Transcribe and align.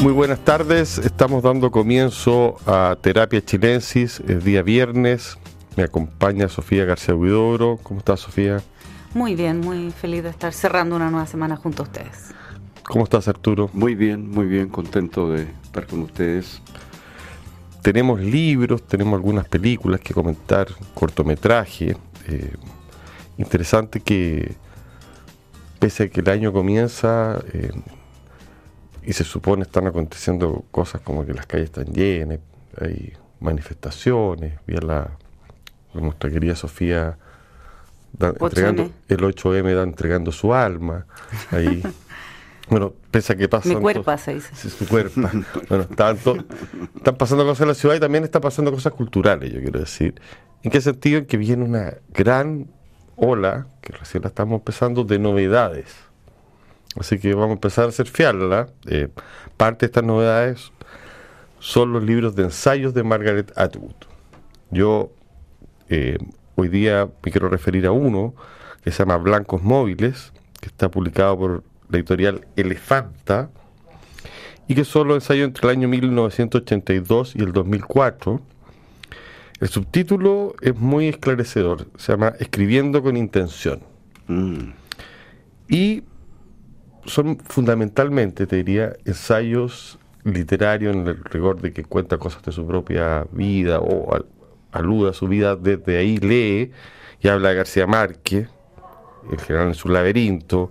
Muy 0.00 0.12
buenas 0.12 0.38
tardes, 0.44 0.98
estamos 0.98 1.42
dando 1.42 1.72
comienzo 1.72 2.54
a 2.66 2.96
Terapia 3.00 3.44
Chilensis, 3.44 4.20
es 4.20 4.44
día 4.44 4.62
viernes, 4.62 5.38
me 5.76 5.82
acompaña 5.82 6.48
Sofía 6.48 6.84
García 6.84 7.16
Huidobro. 7.16 7.80
¿Cómo 7.82 7.98
estás, 7.98 8.20
Sofía? 8.20 8.62
Muy 9.12 9.34
bien, 9.34 9.58
muy 9.58 9.90
feliz 9.90 10.22
de 10.22 10.28
estar 10.28 10.52
cerrando 10.52 10.94
una 10.94 11.10
nueva 11.10 11.26
semana 11.26 11.56
junto 11.56 11.82
a 11.82 11.86
ustedes. 11.86 12.32
¿Cómo 12.84 13.02
estás, 13.02 13.26
Arturo? 13.26 13.70
Muy 13.72 13.96
bien, 13.96 14.30
muy 14.30 14.46
bien, 14.46 14.68
contento 14.68 15.32
de 15.32 15.48
estar 15.64 15.88
con 15.88 16.02
ustedes. 16.02 16.62
Tenemos 17.82 18.20
libros, 18.20 18.84
tenemos 18.86 19.14
algunas 19.14 19.48
películas 19.48 20.00
que 20.00 20.14
comentar, 20.14 20.68
cortometraje. 20.94 21.96
Eh, 22.28 22.52
interesante 23.36 23.98
que, 23.98 24.54
pese 25.80 26.04
a 26.04 26.08
que 26.08 26.20
el 26.20 26.28
año 26.28 26.52
comienza, 26.52 27.42
eh, 27.52 27.72
y 29.08 29.14
se 29.14 29.24
supone 29.24 29.62
están 29.62 29.86
aconteciendo 29.86 30.66
cosas 30.70 31.00
como 31.00 31.24
que 31.24 31.32
las 31.32 31.46
calles 31.46 31.70
están 31.70 31.86
llenas, 31.86 32.40
hay 32.78 33.14
manifestaciones, 33.40 34.58
vi 34.66 34.76
a 34.76 34.82
la, 34.82 35.10
nuestra 35.94 36.28
querida 36.28 36.54
Sofía 36.54 37.16
entregando 38.20 38.90
el 39.08 39.18
8M 39.18 39.74
da 39.74 39.82
entregando 39.82 40.30
su 40.30 40.52
alma 40.52 41.06
ahí. 41.50 41.82
Bueno 42.70 42.92
pese 43.10 43.32
a 43.32 43.36
que 43.36 43.48
pasa 43.48 43.66
mi 43.70 43.76
cuerpo 43.76 44.14
se 44.18 44.34
dice. 44.34 44.68
su 44.68 44.86
cuerpo. 44.86 45.22
Bueno 45.70 45.86
tanto, 45.86 46.36
están 46.94 47.16
pasando 47.16 47.46
cosas 47.46 47.62
en 47.62 47.68
la 47.68 47.74
ciudad 47.74 47.94
y 47.94 48.00
también 48.00 48.24
están 48.24 48.42
pasando 48.42 48.70
cosas 48.70 48.92
culturales 48.92 49.50
yo 49.50 49.58
quiero 49.62 49.80
decir. 49.80 50.20
En 50.62 50.70
qué 50.70 50.82
sentido 50.82 51.20
en 51.20 51.24
que 51.24 51.38
viene 51.38 51.64
una 51.64 51.94
gran 52.12 52.66
ola 53.16 53.68
que 53.80 53.94
recién 53.94 54.22
la 54.22 54.28
estamos 54.28 54.58
empezando 54.58 55.02
de 55.04 55.18
novedades 55.18 56.07
Así 56.98 57.18
que 57.18 57.34
vamos 57.34 57.50
a 57.50 57.52
empezar 57.54 57.84
a 57.84 57.88
hacer 57.88 58.06
fiarla. 58.06 58.68
Eh, 58.86 59.08
parte 59.56 59.86
de 59.86 59.86
estas 59.86 60.04
novedades 60.04 60.72
son 61.60 61.92
los 61.92 62.02
libros 62.02 62.34
de 62.36 62.44
ensayos 62.44 62.94
de 62.94 63.02
Margaret 63.02 63.52
Atwood. 63.56 63.94
Yo 64.70 65.10
eh, 65.88 66.18
hoy 66.56 66.68
día 66.68 67.08
me 67.22 67.32
quiero 67.32 67.48
referir 67.48 67.86
a 67.86 67.92
uno 67.92 68.34
que 68.82 68.90
se 68.90 68.98
llama 68.98 69.16
Blancos 69.16 69.62
Móviles, 69.62 70.32
que 70.60 70.66
está 70.66 70.90
publicado 70.90 71.38
por 71.38 71.64
la 71.88 71.98
editorial 71.98 72.46
Elefanta 72.56 73.50
y 74.66 74.74
que 74.74 74.84
son 74.84 75.08
los 75.08 75.16
ensayos 75.16 75.46
entre 75.46 75.66
el 75.68 75.76
año 75.76 75.88
1982 75.88 77.36
y 77.36 77.40
el 77.40 77.52
2004. 77.52 78.40
El 79.60 79.68
subtítulo 79.68 80.54
es 80.60 80.76
muy 80.76 81.08
esclarecedor, 81.08 81.88
se 81.96 82.12
llama 82.12 82.34
Escribiendo 82.38 83.02
con 83.02 83.16
intención. 83.16 83.80
Mm. 84.28 84.70
Y 85.68 86.04
son 87.08 87.38
fundamentalmente, 87.38 88.46
te 88.46 88.56
diría, 88.56 88.94
ensayos 89.04 89.98
literarios 90.24 90.94
en 90.94 91.06
el 91.06 91.24
rigor 91.24 91.60
de 91.60 91.72
que 91.72 91.84
cuenta 91.84 92.18
cosas 92.18 92.42
de 92.42 92.52
su 92.52 92.66
propia 92.66 93.26
vida 93.32 93.80
o 93.80 94.16
aluda 94.72 95.10
a 95.10 95.14
su 95.14 95.26
vida 95.26 95.56
desde 95.56 95.98
ahí, 95.98 96.18
lee 96.18 96.72
y 97.20 97.28
habla 97.28 97.50
de 97.50 97.54
García 97.56 97.86
Márquez, 97.86 98.48
en 99.30 99.38
general 99.38 99.68
en 99.68 99.74
su 99.74 99.88
laberinto, 99.88 100.70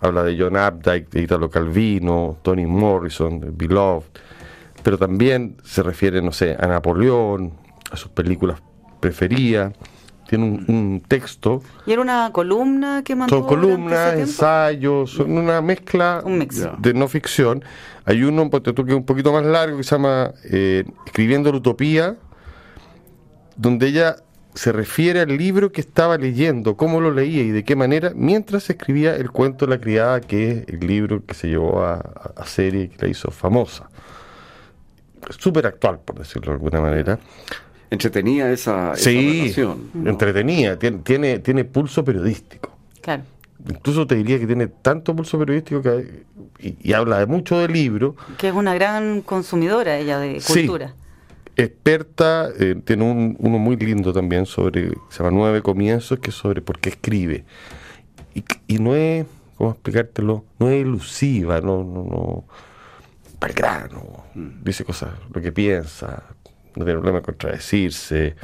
habla 0.00 0.22
de 0.22 0.38
John 0.38 0.56
Updike, 0.56 1.10
de 1.10 1.22
Italo 1.22 1.50
Calvino, 1.50 2.38
Tony 2.42 2.66
Morrison, 2.66 3.40
de 3.40 3.50
Beloved, 3.50 4.06
pero 4.82 4.98
también 4.98 5.56
se 5.64 5.82
refiere, 5.82 6.22
no 6.22 6.32
sé, 6.32 6.56
a 6.58 6.66
Napoleón, 6.66 7.54
a 7.90 7.96
sus 7.96 8.10
películas 8.10 8.60
preferidas 9.00 9.72
tiene 10.36 10.64
un, 10.66 11.02
texto. 11.06 11.62
¿Y 11.86 11.92
era 11.92 12.02
una 12.02 12.30
columna 12.32 13.02
que 13.04 13.14
mandó? 13.14 13.38
Son 13.38 13.46
columnas, 13.46 14.14
ensayos, 14.14 15.10
son 15.10 15.36
una 15.38 15.60
mezcla 15.60 16.22
de 16.78 16.94
no 16.94 17.08
ficción. 17.08 17.64
Hay 18.04 18.22
uno 18.22 18.50
que 18.50 18.70
es 18.70 18.94
un 18.94 19.04
poquito 19.04 19.32
más 19.32 19.44
largo 19.44 19.76
que 19.76 19.84
se 19.84 19.94
llama 19.94 20.32
eh, 20.50 20.84
Escribiendo 21.06 21.50
la 21.52 21.58
Utopía, 21.58 22.16
donde 23.56 23.88
ella 23.88 24.16
se 24.54 24.72
refiere 24.72 25.20
al 25.20 25.36
libro 25.36 25.72
que 25.72 25.80
estaba 25.80 26.16
leyendo, 26.16 26.76
cómo 26.76 27.00
lo 27.00 27.10
leía 27.10 27.42
y 27.42 27.50
de 27.50 27.64
qué 27.64 27.74
manera, 27.76 28.12
mientras 28.14 28.70
escribía 28.70 29.16
el 29.16 29.30
cuento 29.30 29.66
de 29.66 29.76
la 29.76 29.80
criada, 29.80 30.20
que 30.20 30.50
es 30.50 30.68
el 30.68 30.86
libro 30.86 31.24
que 31.24 31.34
se 31.34 31.48
llevó 31.48 31.82
a, 31.82 31.94
a 32.36 32.46
serie 32.46 32.84
y 32.84 32.88
que 32.88 33.06
la 33.06 33.08
hizo 33.08 33.30
famosa. 33.30 33.88
Súper 35.30 35.66
actual, 35.66 36.00
por 36.04 36.18
decirlo 36.18 36.52
de 36.52 36.56
alguna 36.56 36.80
manera 36.80 37.18
entretenía 37.94 38.50
esa, 38.50 38.94
sí, 38.96 39.54
entretenía, 40.04 40.78
tiene, 40.78 41.38
tiene, 41.38 41.64
pulso 41.64 42.04
periodístico. 42.04 42.76
Claro. 43.00 43.22
Incluso 43.68 44.06
te 44.06 44.16
diría 44.16 44.38
que 44.38 44.46
tiene 44.46 44.66
tanto 44.66 45.16
pulso 45.16 45.38
periodístico 45.38 45.80
que 45.80 46.24
y, 46.58 46.92
habla 46.92 47.18
de 47.18 47.26
mucho 47.26 47.58
del 47.58 47.72
libro. 47.72 48.16
Que 48.38 48.48
es 48.48 48.54
una 48.54 48.74
gran 48.74 49.22
consumidora 49.22 49.98
ella 49.98 50.18
de 50.18 50.40
cultura. 50.46 50.94
experta, 51.56 52.50
eh, 52.58 52.76
tiene 52.84 53.04
un, 53.04 53.36
uno 53.38 53.58
muy 53.58 53.76
lindo 53.76 54.12
también 54.12 54.46
sobre, 54.46 54.90
se 55.08 55.18
llama 55.18 55.30
Nueve 55.30 55.62
Comienzos, 55.62 56.18
que 56.18 56.30
es 56.30 56.36
sobre 56.36 56.60
por 56.60 56.78
qué 56.78 56.90
escribe. 56.90 57.44
Y, 58.34 58.44
y 58.66 58.78
no 58.78 58.94
es, 58.94 59.26
¿cómo 59.56 59.70
explicártelo? 59.70 60.44
No 60.58 60.68
es 60.68 60.82
elusiva, 60.82 61.60
no, 61.60 61.84
no, 61.84 62.04
no, 62.04 62.44
al 63.44 63.52
grano, 63.52 64.24
mm. 64.34 64.64
dice 64.64 64.84
cosas, 64.84 65.10
lo 65.32 65.40
que 65.40 65.52
piensa, 65.52 66.22
no 66.76 66.84
tiene 66.84 66.94
problema 66.94 67.18
en 67.18 67.24
contradecirse, 67.24 68.36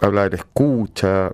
habla 0.00 0.24
de 0.24 0.30
la 0.30 0.36
escucha. 0.36 1.32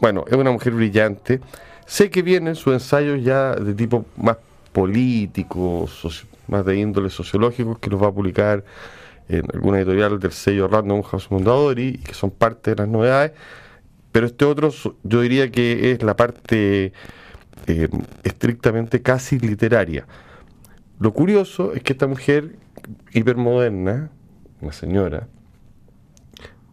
Bueno, 0.00 0.24
es 0.26 0.34
una 0.34 0.50
mujer 0.50 0.72
brillante. 0.72 1.40
Sé 1.86 2.10
que 2.10 2.22
vienen 2.22 2.54
sus 2.54 2.72
ensayos 2.72 3.22
ya 3.22 3.54
de 3.54 3.74
tipo 3.74 4.06
más 4.16 4.36
político, 4.72 5.88
más 6.48 6.64
de 6.64 6.76
índole 6.76 7.10
sociológico, 7.10 7.78
que 7.78 7.90
los 7.90 8.02
va 8.02 8.08
a 8.08 8.12
publicar 8.12 8.64
en 9.28 9.44
alguna 9.54 9.78
editorial 9.78 10.18
del 10.18 10.32
sello 10.32 10.68
Random 10.68 11.02
House 11.02 11.30
Mondadori, 11.30 11.88
y 11.88 11.98
que 11.98 12.14
son 12.14 12.30
parte 12.30 12.70
de 12.70 12.76
las 12.76 12.88
novedades. 12.88 13.32
Pero 14.12 14.26
este 14.26 14.44
otro, 14.44 14.70
yo 15.02 15.20
diría 15.20 15.50
que 15.50 15.92
es 15.92 16.02
la 16.02 16.16
parte 16.16 16.92
eh, 17.66 17.88
estrictamente 18.22 19.02
casi 19.02 19.38
literaria. 19.38 20.06
Lo 21.00 21.12
curioso 21.12 21.72
es 21.72 21.82
que 21.82 21.92
esta 21.92 22.06
mujer 22.06 22.56
hipermoderna, 23.12 24.10
señora, 24.72 25.28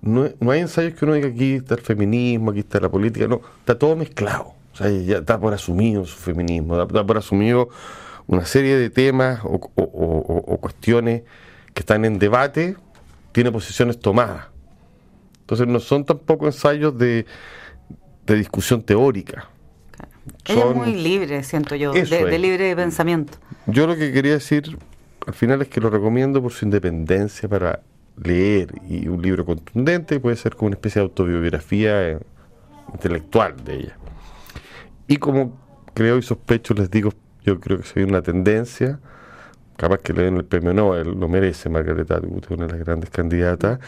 no, 0.02 0.30
no, 0.40 0.52
hay 0.52 0.62
ensayos 0.62 0.96
que 0.96 1.06
uno 1.06 1.14
diga 1.14 1.28
aquí 1.28 1.56
está 1.56 1.76
el 1.76 1.82
feminismo, 1.82 2.52
aquí 2.52 2.62
está 2.62 2.80
la 2.80 2.90
política, 2.90 3.28
no, 3.28 3.42
está 3.60 3.78
todo 3.78 3.96
mezclado. 3.96 4.54
O 4.74 4.76
sea, 4.76 4.90
ya 4.90 5.18
está 5.18 5.40
por 5.40 5.54
asumido 5.54 6.06
su 6.06 6.18
feminismo, 6.18 6.82
está, 6.82 7.06
por 7.06 7.18
asumido 7.18 7.70
una 8.28 8.46
serie 8.46 8.78
de 8.78 8.90
temas 8.90 9.42
o, 9.44 9.60
o, 9.76 10.58
cuestiones 10.60 11.24
que 11.74 11.82
están 11.82 12.06
en 12.06 12.18
debate, 12.18 12.78
tiene 13.32 13.52
posiciones 13.52 14.00
tomadas. 14.00 14.48
Entonces 15.42 15.68
no 15.68 15.80
son 15.80 16.06
tampoco 16.06 16.46
ensayos 16.46 16.98
de, 16.98 17.26
de 18.26 18.36
discusión 18.36 18.82
teórica. 18.82 19.50
Ella 20.46 20.70
es 20.70 20.76
muy 20.76 20.96
libre, 20.96 21.44
siento 21.44 21.76
yo, 21.76 21.92
de, 21.92 22.04
de, 22.04 22.40
libre 22.40 22.76
pensamiento. 22.76 23.38
Yo 23.66 23.88
lo 23.88 23.96
que 23.96 24.12
quería 24.14 24.34
decir 24.34 24.78
al 25.26 25.34
final 25.34 25.62
es 25.62 25.68
que 25.68 25.82
lo 25.82 25.90
recomiendo 25.90 26.42
por 26.42 26.52
su 26.52 26.66
independencia 26.66 27.48
para 27.48 27.82
leer 28.22 28.74
y 28.88 29.08
un 29.08 29.22
libro 29.22 29.46
contundente 29.46 30.20
puede 30.20 30.36
ser 30.36 30.56
como 30.56 30.68
una 30.68 30.76
especie 30.76 31.00
de 31.00 31.08
autobiografía 31.08 32.10
eh, 32.10 32.20
intelectual 32.94 33.64
de 33.64 33.76
ella. 33.76 33.98
Y 35.08 35.18
como 35.18 35.60
creo 35.94 36.18
y 36.18 36.22
sospecho, 36.22 36.74
les 36.74 36.90
digo, 36.90 37.12
yo 37.44 37.60
creo 37.60 37.78
que 37.78 37.84
soy 37.84 38.04
una 38.04 38.22
tendencia, 38.22 39.00
capaz 39.78 40.00
que 40.00 40.14
le 40.14 40.24
den 40.24 40.38
el 40.38 40.46
premio 40.46 40.74
Nobel, 40.74 41.20
lo 41.20 41.28
merece 41.28 41.70
Margareta 41.70 42.16
Atwood, 42.18 42.46
una 42.50 42.66
de 42.68 42.74
las 42.74 42.80
grandes 42.80 43.10
candidatas, 43.10 43.80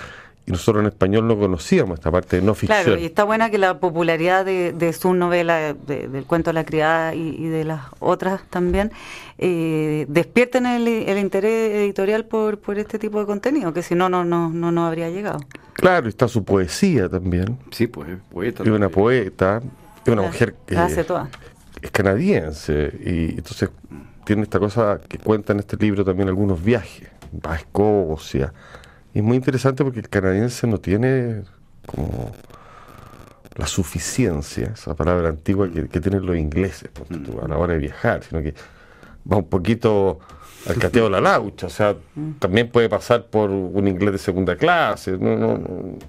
y 0.45 0.51
nosotros 0.51 0.81
en 0.81 0.87
español 0.87 1.27
no 1.27 1.37
conocíamos 1.37 1.99
esta 1.99 2.11
parte 2.11 2.37
de 2.37 2.41
no 2.41 2.53
ficción. 2.53 2.83
Claro, 2.83 2.99
y 2.99 3.05
está 3.05 3.23
buena 3.23 3.49
que 3.49 3.57
la 3.57 3.79
popularidad 3.79 4.43
de, 4.43 4.93
su 4.93 5.13
novela, 5.13 5.73
del 5.73 6.25
cuento 6.25 6.49
de 6.49 6.53
la 6.53 6.65
criada 6.65 7.15
y, 7.15 7.47
de 7.47 7.63
las 7.63 7.81
otras 7.99 8.41
también, 8.49 8.91
eh, 9.37 10.05
despierten 10.09 10.65
el, 10.65 11.17
interés 11.17 11.75
editorial 11.75 12.25
por, 12.25 12.59
por 12.59 12.77
este 12.77 12.99
tipo 12.99 13.19
de 13.19 13.25
contenido, 13.25 13.73
que 13.73 13.83
si 13.83 13.95
no, 13.95 14.09
no, 14.09 14.25
no, 14.25 14.49
no, 14.49 14.71
no 14.71 14.85
habría 14.85 15.09
llegado. 15.09 15.39
Claro, 15.73 16.09
está 16.09 16.27
su 16.27 16.43
poesía 16.43 17.07
también. 17.07 17.57
Sí, 17.71 17.87
pues, 17.87 18.09
poeta. 18.31 18.63
Es 18.63 18.69
una 18.69 18.89
poeta, 18.89 19.61
es 20.05 20.11
una 20.11 20.23
mujer 20.23 20.55
que 20.65 20.75
hace 20.75 21.05
toda. 21.05 21.29
es 21.81 21.91
canadiense, 21.91 22.91
y 23.01 23.37
entonces 23.37 23.69
tiene 24.25 24.43
esta 24.43 24.59
cosa 24.59 24.99
que 25.07 25.17
cuenta 25.19 25.53
en 25.53 25.59
este 25.59 25.77
libro 25.77 26.03
también 26.03 26.27
algunos 26.27 26.61
viajes, 26.61 27.07
va 27.45 27.53
a 27.53 27.55
Escocia, 27.55 28.53
y 29.13 29.19
es 29.19 29.23
muy 29.23 29.37
interesante 29.37 29.83
porque 29.83 29.99
el 29.99 30.09
canadiense 30.09 30.67
no 30.67 30.79
tiene 30.79 31.43
como 31.85 32.31
la 33.55 33.67
suficiencia, 33.67 34.71
esa 34.73 34.95
palabra 34.95 35.29
antigua 35.29 35.69
que, 35.69 35.99
tienen 35.99 36.25
los 36.25 36.35
ingleses 36.35 36.89
a 37.41 37.47
la 37.47 37.57
hora 37.57 37.73
de 37.73 37.79
viajar, 37.79 38.23
sino 38.23 38.41
que 38.41 38.55
va 39.31 39.37
un 39.37 39.47
poquito 39.47 40.19
al 40.67 40.77
cateo 40.77 41.05
de 41.05 41.09
la 41.09 41.21
laucha, 41.21 41.67
o 41.67 41.69
sea, 41.69 41.95
también 42.39 42.69
puede 42.69 42.89
pasar 42.89 43.25
por 43.25 43.49
un 43.49 43.87
inglés 43.87 44.13
de 44.13 44.17
segunda 44.17 44.55
clase, 44.55 45.17
no, 45.17 45.35
no, 45.35 45.59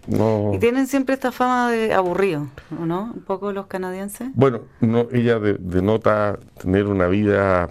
no. 0.07 0.55
Y 0.55 0.59
tienen 0.59 0.87
siempre 0.87 1.15
esta 1.15 1.33
fama 1.33 1.71
de 1.71 1.93
aburrido, 1.93 2.47
¿no? 2.71 3.13
Un 3.15 3.23
poco 3.23 3.53
los 3.53 3.67
canadienses. 3.67 4.29
Bueno, 4.35 4.61
no, 4.81 5.09
ella 5.13 5.39
denota 5.41 6.39
tener 6.61 6.87
una 6.87 7.09
vida 7.09 7.69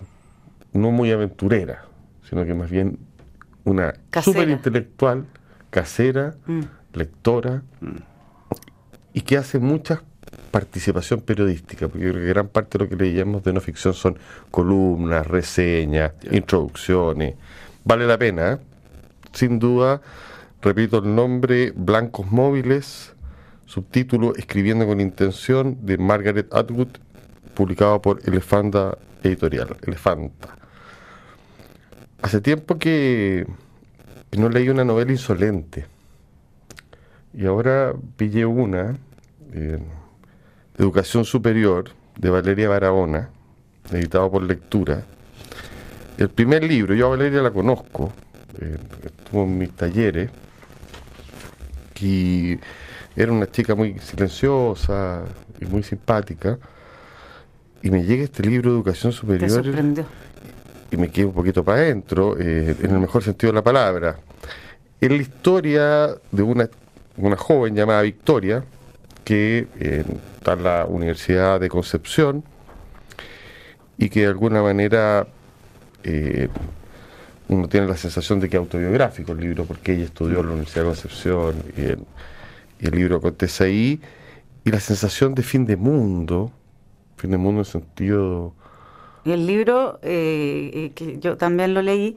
no 0.73 0.91
muy 0.91 1.11
aventurera, 1.11 1.85
sino 2.29 2.45
que 2.45 2.53
más 2.53 2.69
bien 2.69 2.99
una 3.63 3.93
súper 4.21 4.49
intelectual, 4.49 5.25
casera, 5.69 6.35
mm. 6.45 6.61
lectora, 6.93 7.63
mm. 7.81 7.97
y 9.13 9.21
que 9.21 9.37
hace 9.37 9.59
mucha 9.59 10.03
participación 10.51 11.21
periodística, 11.21 11.87
porque 11.87 12.11
gran 12.11 12.47
parte 12.47 12.77
de 12.77 12.83
lo 12.83 12.89
que 12.89 12.95
leíamos 12.95 13.43
de 13.43 13.53
no 13.53 13.61
ficción 13.61 13.93
son 13.93 14.17
columnas, 14.51 15.25
reseñas, 15.25 16.13
introducciones. 16.31 17.35
Vale 17.83 18.05
la 18.05 18.17
pena, 18.17 18.53
¿eh? 18.53 18.57
sin 19.31 19.59
duda, 19.59 20.01
repito 20.61 20.99
el 20.99 21.15
nombre, 21.15 21.73
Blancos 21.75 22.31
Móviles, 22.31 23.13
subtítulo 23.65 24.35
Escribiendo 24.35 24.85
con 24.85 25.01
Intención, 25.01 25.77
de 25.81 25.97
Margaret 25.97 26.53
Atwood, 26.53 26.89
publicado 27.55 28.01
por 28.01 28.21
Elefanta 28.25 28.97
Editorial, 29.23 29.75
Elefanta. 29.81 30.62
Hace 32.23 32.39
tiempo 32.39 32.79
que 32.79 33.45
no 34.37 34.47
leí 34.47 34.69
una 34.69 34.85
novela 34.85 35.11
insolente. 35.11 35.85
Y 37.33 37.45
ahora 37.45 37.93
pillé 38.15 38.45
una, 38.45 38.95
eh, 39.51 39.79
Educación 40.77 41.25
Superior, 41.25 41.89
de 42.17 42.29
Valeria 42.29 42.69
Barahona, 42.69 43.29
editado 43.91 44.31
por 44.31 44.43
Lectura. 44.43 45.03
El 46.17 46.29
primer 46.29 46.63
libro, 46.63 46.95
yo 46.95 47.07
a 47.07 47.09
Valeria 47.09 47.41
la 47.41 47.51
conozco, 47.51 48.13
eh, 48.57 48.77
estuvo 49.03 49.43
en 49.43 49.57
mis 49.57 49.71
talleres, 49.71 50.29
y 51.99 52.57
era 53.17 53.33
una 53.33 53.51
chica 53.51 53.75
muy 53.75 53.99
silenciosa 53.99 55.25
y 55.59 55.65
muy 55.65 55.83
simpática. 55.83 56.57
Y 57.81 57.91
me 57.91 58.05
llega 58.05 58.23
este 58.23 58.43
libro 58.43 58.69
de 58.69 58.77
Educación 58.77 59.11
Superior 59.11 59.61
y 60.93 60.97
me 60.97 61.09
quedo 61.09 61.29
un 61.29 61.33
poquito 61.33 61.63
para 61.63 61.79
adentro, 61.79 62.37
eh, 62.39 62.75
en 62.79 62.91
el 62.91 62.99
mejor 62.99 63.23
sentido 63.23 63.51
de 63.51 63.55
la 63.55 63.63
palabra. 63.63 64.17
Es 65.01 65.09
la 65.09 65.17
historia 65.17 66.15
de 66.31 66.43
una, 66.43 66.69
una 67.17 67.35
joven 67.35 67.75
llamada 67.75 68.03
Victoria, 68.03 68.63
que 69.23 69.67
eh, 69.79 70.03
está 70.37 70.53
en 70.53 70.63
la 70.63 70.85
Universidad 70.85 71.59
de 71.59 71.67
Concepción 71.67 72.43
y 73.97 74.09
que 74.09 74.21
de 74.21 74.27
alguna 74.27 74.61
manera 74.61 75.25
eh, 76.03 76.47
uno 77.47 77.67
tiene 77.67 77.87
la 77.87 77.97
sensación 77.97 78.39
de 78.39 78.47
que 78.47 78.57
es 78.57 78.59
autobiográfico 78.59 79.31
el 79.31 79.39
libro, 79.39 79.65
porque 79.65 79.93
ella 79.93 80.05
estudió 80.05 80.41
en 80.41 80.45
la 80.45 80.51
Universidad 80.51 80.83
de 80.83 80.87
Concepción 80.89 81.55
y 81.75 82.85
el, 82.85 82.95
libro 82.95 83.17
acontece 83.17 83.63
ahí, 83.63 84.01
y 84.63 84.69
la 84.69 84.79
sensación 84.79 85.33
de 85.33 85.41
fin 85.41 85.65
de 85.65 85.75
mundo, 85.75 86.51
fin 87.17 87.31
de 87.31 87.37
mundo 87.37 87.61
en 87.61 87.65
sentido 87.65 88.53
el 89.31 89.47
libro, 89.47 89.99
eh, 90.01 90.71
eh, 90.73 90.91
que 90.95 91.19
yo 91.19 91.37
también 91.37 91.73
lo 91.73 91.81
leí, 91.81 92.15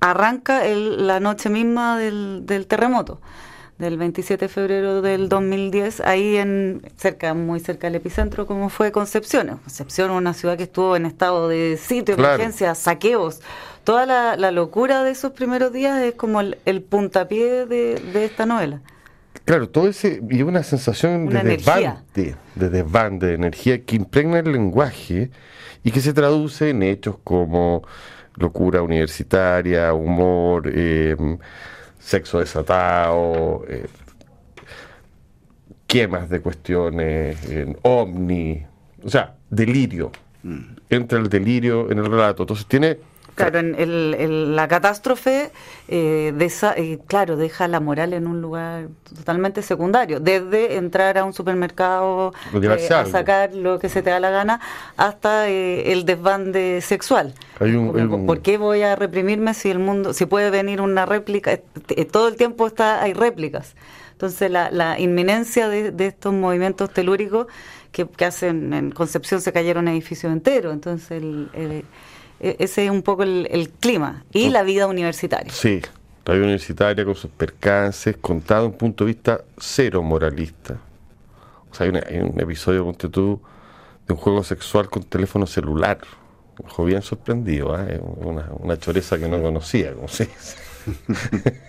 arranca 0.00 0.62
la 0.64 1.20
noche 1.20 1.48
misma 1.48 1.98
del, 1.98 2.66
terremoto, 2.68 3.20
del 3.78 3.96
27 3.96 4.44
de 4.44 4.48
febrero 4.48 5.02
del 5.02 5.28
2010, 5.28 6.00
ahí 6.00 6.36
en 6.36 6.82
cerca, 6.96 7.34
muy 7.34 7.60
cerca 7.60 7.88
del 7.88 7.96
epicentro, 7.96 8.46
como 8.46 8.68
fue 8.68 8.92
Concepción. 8.92 9.58
Concepción, 9.58 10.10
una 10.10 10.34
ciudad 10.34 10.56
que 10.56 10.64
estuvo 10.64 10.96
en 10.96 11.06
estado 11.06 11.48
de 11.48 11.76
sitio, 11.76 12.14
emergencia, 12.14 12.74
saqueos. 12.74 13.40
Toda 13.84 14.06
la, 14.36 14.50
locura 14.50 15.02
de 15.02 15.10
esos 15.12 15.32
primeros 15.32 15.72
días 15.72 16.00
es 16.02 16.14
como 16.14 16.40
el, 16.40 16.82
puntapié 16.82 17.66
de, 17.66 18.24
esta 18.24 18.46
novela. 18.46 18.80
Claro, 19.44 19.68
todo 19.68 19.88
ese 19.88 20.20
y 20.28 20.42
una 20.42 20.62
sensación 20.62 21.26
de 21.30 21.42
desbande, 21.42 22.36
de 22.54 22.68
desbande, 22.68 23.28
de 23.28 23.34
energía 23.34 23.82
que 23.82 23.96
impregna 23.96 24.40
el 24.40 24.52
lenguaje 24.52 25.30
y 25.84 25.90
que 25.90 26.00
se 26.00 26.12
traduce 26.12 26.70
en 26.70 26.82
hechos 26.82 27.16
como 27.24 27.82
locura 28.36 28.82
universitaria, 28.82 29.92
humor, 29.92 30.68
em, 30.68 31.38
sexo 31.98 32.38
desatado, 32.38 33.64
eh, 33.68 33.86
quemas 35.86 36.28
de 36.28 36.40
cuestiones, 36.40 37.44
en 37.50 37.76
ovni, 37.82 38.64
o 39.02 39.08
sea, 39.08 39.34
delirio. 39.50 40.12
Mm. 40.42 40.58
Entra 40.90 41.18
el 41.18 41.28
delirio 41.28 41.90
en 41.90 41.98
el 41.98 42.06
relato. 42.06 42.44
Entonces 42.44 42.66
tiene 42.66 42.98
Claro, 43.38 43.60
en 43.60 43.76
el, 43.78 44.56
la 44.56 44.66
catástrofe, 44.66 45.52
eh, 45.86 46.34
eh, 46.36 46.98
claro, 47.06 47.36
deja 47.36 47.68
la 47.68 47.78
moral 47.78 48.12
en 48.12 48.26
un 48.26 48.42
lugar 48.42 48.88
totalmente 49.16 49.62
secundario, 49.62 50.18
desde 50.18 50.74
entrar 50.74 51.16
a 51.18 51.24
un 51.24 51.32
supermercado 51.32 52.32
eh, 52.52 52.88
a 52.92 53.06
sacar 53.06 53.54
lo 53.54 53.78
que 53.78 53.88
se 53.88 54.02
te 54.02 54.10
da 54.10 54.18
la 54.18 54.30
gana 54.30 54.60
hasta 54.96 55.46
el 55.48 56.04
desbande 56.04 56.80
sexual. 56.80 57.32
¿Por 57.58 58.40
qué 58.40 58.58
voy 58.58 58.82
a 58.82 58.96
reprimirme 58.96 59.54
si 59.54 59.70
el 59.70 59.78
mundo, 59.78 60.14
si 60.14 60.26
puede 60.26 60.50
venir 60.50 60.80
una 60.80 61.06
réplica? 61.06 61.60
Todo 62.10 62.26
el 62.26 62.34
tiempo 62.34 62.66
está 62.66 63.00
hay 63.00 63.12
réplicas. 63.12 63.76
Entonces 64.10 64.50
la, 64.50 64.98
inminencia 64.98 65.68
de, 65.68 66.06
estos 66.06 66.32
movimientos 66.32 66.92
telúricos 66.92 67.46
que, 67.92 68.08
hacen 68.24 68.74
en 68.74 68.90
Concepción 68.90 69.40
se 69.40 69.52
cayeron 69.52 69.86
edificios 69.86 70.32
enteros. 70.32 70.74
Entonces 70.74 71.12
el 71.12 71.48
e-, 71.54 71.84
ese 72.40 72.84
es 72.84 72.90
un 72.90 73.02
poco 73.02 73.22
el, 73.22 73.70
clima 73.80 74.24
y 74.32 74.50
la 74.50 74.62
vida 74.62 74.86
universitaria. 74.86 75.52
Sí, 75.52 75.80
la 76.24 76.34
vida 76.34 76.44
universitaria 76.44 77.04
con 77.04 77.14
sus 77.14 77.30
percances, 77.30 78.16
contado 78.16 78.66
un 78.66 78.74
punto 78.74 79.04
de 79.04 79.12
vista 79.12 79.40
cero 79.58 80.02
moralista. 80.02 80.76
O 81.70 81.74
sea, 81.74 81.86
hay, 81.86 82.18
un 82.18 82.40
episodio, 82.40 82.84
ponte 82.84 83.08
tú, 83.08 83.40
de 84.06 84.14
un 84.14 84.20
juego 84.20 84.42
sexual 84.44 84.88
con 84.88 85.02
teléfono 85.02 85.46
celular. 85.46 85.98
Me 86.78 86.84
bien 86.84 87.02
sorprendido, 87.02 87.78
¿eh? 87.78 88.00
una, 88.02 88.48
una, 88.58 88.76
choreza 88.78 89.16
que 89.16 89.28
no 89.28 89.40
conocía, 89.40 89.94
como 89.94 90.08
se 90.08 90.26
dice. 90.26 90.56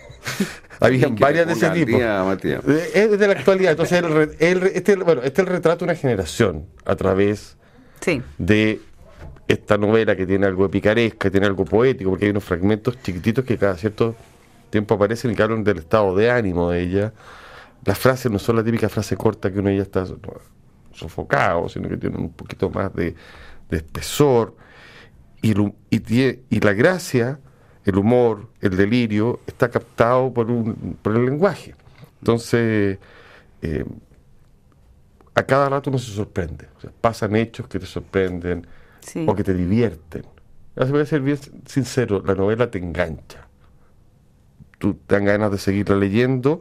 Habían 0.80 1.14
varias 1.16 1.46
de 1.46 1.52
ese 1.52 1.70
tipo. 1.70 1.98
Eh, 1.98 2.90
es 2.94 3.18
de 3.18 3.26
la 3.26 3.34
actualidad. 3.34 3.72
Entonces, 3.72 4.02
este, 4.40 4.96
bueno, 4.96 5.22
este 5.22 5.42
es 5.42 5.46
el 5.48 5.52
retrato 5.52 5.84
de 5.84 5.92
una 5.92 5.94
generación 5.94 6.66
a 6.84 6.96
través 6.96 7.56
de 8.38 8.80
esta 9.52 9.76
novela 9.76 10.14
que 10.14 10.26
tiene 10.26 10.46
algo 10.46 10.62
de 10.64 10.68
picaresca, 10.68 11.28
tiene 11.28 11.46
algo 11.46 11.64
poético, 11.64 12.10
porque 12.10 12.26
hay 12.26 12.30
unos 12.30 12.44
fragmentos 12.44 13.02
chiquititos 13.02 13.44
que 13.44 13.58
cada 13.58 13.76
cierto 13.76 14.14
tiempo 14.70 14.94
aparecen 14.94 15.32
y 15.32 15.34
que 15.34 15.42
hablan 15.42 15.64
del 15.64 15.78
estado 15.78 16.14
de 16.14 16.30
ánimo 16.30 16.70
de 16.70 16.80
ella. 16.82 17.12
Las 17.84 17.98
frases 17.98 18.30
no 18.30 18.38
son 18.38 18.56
la 18.56 18.64
típica 18.64 18.88
frase 18.88 19.16
corta 19.16 19.52
que 19.52 19.58
uno 19.58 19.70
ya 19.70 19.82
está 19.82 20.06
sofocado, 20.92 21.68
sino 21.68 21.88
que 21.88 21.96
tienen 21.96 22.20
un 22.20 22.32
poquito 22.32 22.70
más 22.70 22.94
de, 22.94 23.16
espesor. 23.70 24.54
Y, 25.42 25.54
la 26.60 26.72
gracia, 26.72 27.40
el 27.84 27.96
humor, 27.96 28.50
el 28.60 28.76
delirio, 28.76 29.40
está 29.48 29.68
captado 29.68 30.32
por, 30.32 30.48
un, 30.48 30.96
por 31.02 31.16
el 31.16 31.24
lenguaje. 31.24 31.74
Entonces, 32.20 32.98
eh, 33.62 33.84
a 35.34 35.42
cada 35.42 35.68
rato 35.68 35.90
uno 35.90 35.98
se 35.98 36.12
sorprende. 36.12 36.68
pasan 37.00 37.34
hechos 37.34 37.66
que 37.66 37.80
te 37.80 37.86
sorprenden 37.86 38.64
o 39.26 39.34
que 39.34 39.44
te 39.44 39.54
divierten. 39.54 40.24
voy 40.74 41.00
a 41.00 41.06
ser 41.06 41.20
bien 41.20 41.38
sincero, 41.66 42.22
la 42.24 42.34
novela 42.34 42.70
te 42.70 42.78
engancha. 42.78 43.46
Tú 44.78 44.94
te 44.94 45.14
dan 45.14 45.24
ganas 45.26 45.50
de 45.52 45.58
seguirla 45.58 45.96
leyendo, 45.96 46.60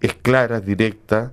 es 0.00 0.14
clara, 0.14 0.58
es 0.58 0.66
directa, 0.66 1.32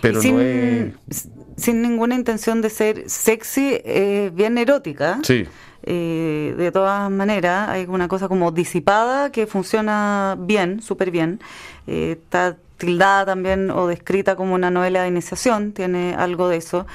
pero 0.00 0.20
sin, 0.20 0.36
no 0.36 0.40
es... 0.40 1.28
Sin 1.56 1.82
ninguna 1.82 2.16
intención 2.16 2.62
de 2.62 2.70
ser 2.70 3.08
sexy, 3.08 3.80
es 3.84 4.34
bien 4.34 4.58
erótica. 4.58 5.20
Sí. 5.22 5.46
Eh, 5.84 6.54
de 6.56 6.72
todas 6.72 7.10
maneras, 7.10 7.68
hay 7.68 7.84
una 7.86 8.08
cosa 8.08 8.26
como 8.26 8.50
disipada 8.50 9.30
que 9.30 9.46
funciona 9.46 10.36
bien, 10.38 10.82
súper 10.82 11.10
bien. 11.10 11.40
Eh, 11.86 12.18
está 12.18 12.56
tildada 12.76 13.26
también 13.26 13.70
o 13.70 13.86
descrita 13.86 14.34
como 14.34 14.54
una 14.54 14.70
novela 14.70 15.02
de 15.02 15.08
iniciación, 15.08 15.72
tiene 15.72 16.14
algo 16.14 16.48
de 16.48 16.56
eso 16.56 16.86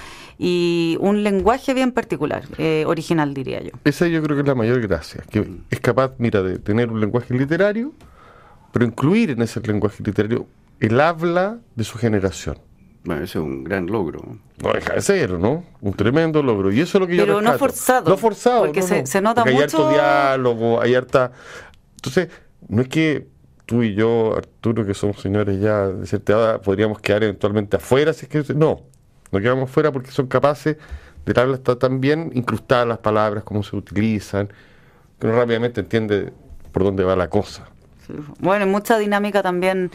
y 0.42 0.98
un 1.02 1.22
lenguaje 1.22 1.74
bien 1.74 1.92
particular, 1.92 2.46
eh, 2.58 2.86
original 2.88 3.34
diría 3.34 3.62
yo. 3.62 3.72
Esa 3.84 4.08
yo 4.08 4.24
creo 4.24 4.38
que 4.38 4.42
es 4.42 4.48
la 4.48 4.56
mayor 4.56 4.80
gracia, 4.80 5.22
que 5.30 5.46
es 5.70 5.80
capaz, 5.82 6.14
mira, 6.18 6.42
de 6.42 6.58
tener 6.60 6.90
un 6.90 7.02
lenguaje 7.02 7.34
literario, 7.34 7.92
pero 8.72 8.86
incluir 8.86 9.32
en 9.32 9.42
ese 9.42 9.60
lenguaje 9.60 10.02
literario 10.02 10.48
el 10.80 11.02
habla 11.02 11.60
de 11.76 11.84
su 11.84 11.98
generación. 11.98 12.58
Bueno, 13.04 13.24
ese 13.24 13.38
es 13.38 13.44
un 13.44 13.66
gran 13.66 13.88
logro. 13.88 14.22
No 14.64 14.72
deja 14.72 14.94
de 14.94 15.02
ser, 15.02 15.32
¿no? 15.32 15.66
Un 15.82 15.94
tremendo 15.94 16.42
logro. 16.42 16.72
Y 16.72 16.80
eso 16.80 16.98
es 16.98 17.02
lo 17.02 17.08
que 17.08 17.18
yo 17.18 17.26
Pero 17.26 17.42
no 17.42 17.58
forzado. 17.58 18.10
No 18.10 18.18
forzado. 18.18 18.66
Porque 18.66 18.82
se, 18.82 19.22
nota 19.22 19.44
mucho... 19.44 19.58
Hay 19.58 19.64
harto 19.64 19.90
diálogo, 19.90 20.82
hay 20.82 20.96
harta... 20.96 21.34
Entonces, 21.96 22.30
no 22.70 22.82
es 22.82 22.88
que 22.88 23.28
tú 23.66 23.84
y 23.84 23.94
yo, 23.94 24.38
Arturo, 24.38 24.86
que 24.86 24.94
somos 24.94 25.20
señores 25.22 25.60
ya 25.60 25.88
de 25.88 26.06
cierta 26.08 26.34
edad, 26.34 26.62
podríamos 26.62 27.00
quedar 27.00 27.24
eventualmente 27.24 27.76
afuera, 27.76 28.14
si 28.14 28.26
es 28.26 28.30
que... 28.30 28.54
No, 28.54 28.84
no 29.32 29.40
quedamos 29.40 29.70
fuera 29.70 29.92
porque 29.92 30.12
son 30.12 30.28
capaces 30.28 30.78
de 31.34 31.54
está 31.54 31.78
tan 31.78 32.02
bien 32.02 32.32
incrustadas 32.34 32.88
las 32.88 32.98
palabras, 33.00 33.44
cómo 33.44 33.62
se 33.64 33.76
utilizan, 33.76 34.50
que 35.20 35.28
uno 35.28 35.36
rápidamente 35.36 35.82
entiende 35.82 36.32
por 36.72 36.84
dónde 36.84 37.04
va 37.04 37.16
la 37.16 37.30
cosa. 37.30 37.68
Bueno, 38.40 38.66
mucha 38.66 38.98
dinámica 38.98 39.44
también 39.44 39.92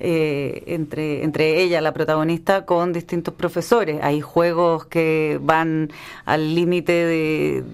eh, 0.00 0.64
entre, 0.66 1.22
entre 1.22 1.62
ella, 1.62 1.80
la 1.80 1.92
protagonista, 1.92 2.64
con 2.66 2.92
distintos 2.92 3.34
profesores. 3.34 4.00
Hay 4.02 4.20
juegos 4.20 4.86
que 4.86 5.38
van 5.40 5.92
al 6.24 6.54
límite 6.56 6.92
de, 6.92 7.64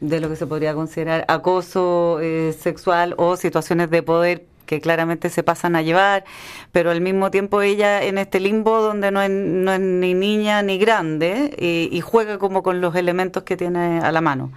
de, 0.00 0.20
lo 0.20 0.28
que 0.28 0.34
se 0.34 0.46
podría 0.46 0.74
considerar 0.74 1.24
acoso 1.28 2.18
eh, 2.20 2.52
sexual 2.58 3.14
o 3.18 3.36
situaciones 3.36 3.90
de 3.90 4.02
poder 4.02 4.44
que 4.68 4.80
claramente 4.80 5.30
se 5.30 5.42
pasan 5.42 5.74
a 5.74 5.82
llevar, 5.82 6.24
pero 6.70 6.92
al 6.92 7.00
mismo 7.00 7.32
tiempo 7.32 7.62
ella 7.62 8.02
en 8.04 8.18
este 8.18 8.38
limbo 8.38 8.80
donde 8.80 9.10
no 9.10 9.20
es, 9.22 9.30
ni 9.30 10.14
niña 10.14 10.62
ni 10.62 10.78
grande 10.78 11.56
y, 11.58 11.88
y 11.90 12.00
juega 12.00 12.38
como 12.38 12.62
con 12.62 12.80
los 12.80 12.94
elementos 12.94 13.42
que 13.42 13.56
tiene 13.56 13.98
a 13.98 14.12
la 14.12 14.20
mano. 14.20 14.52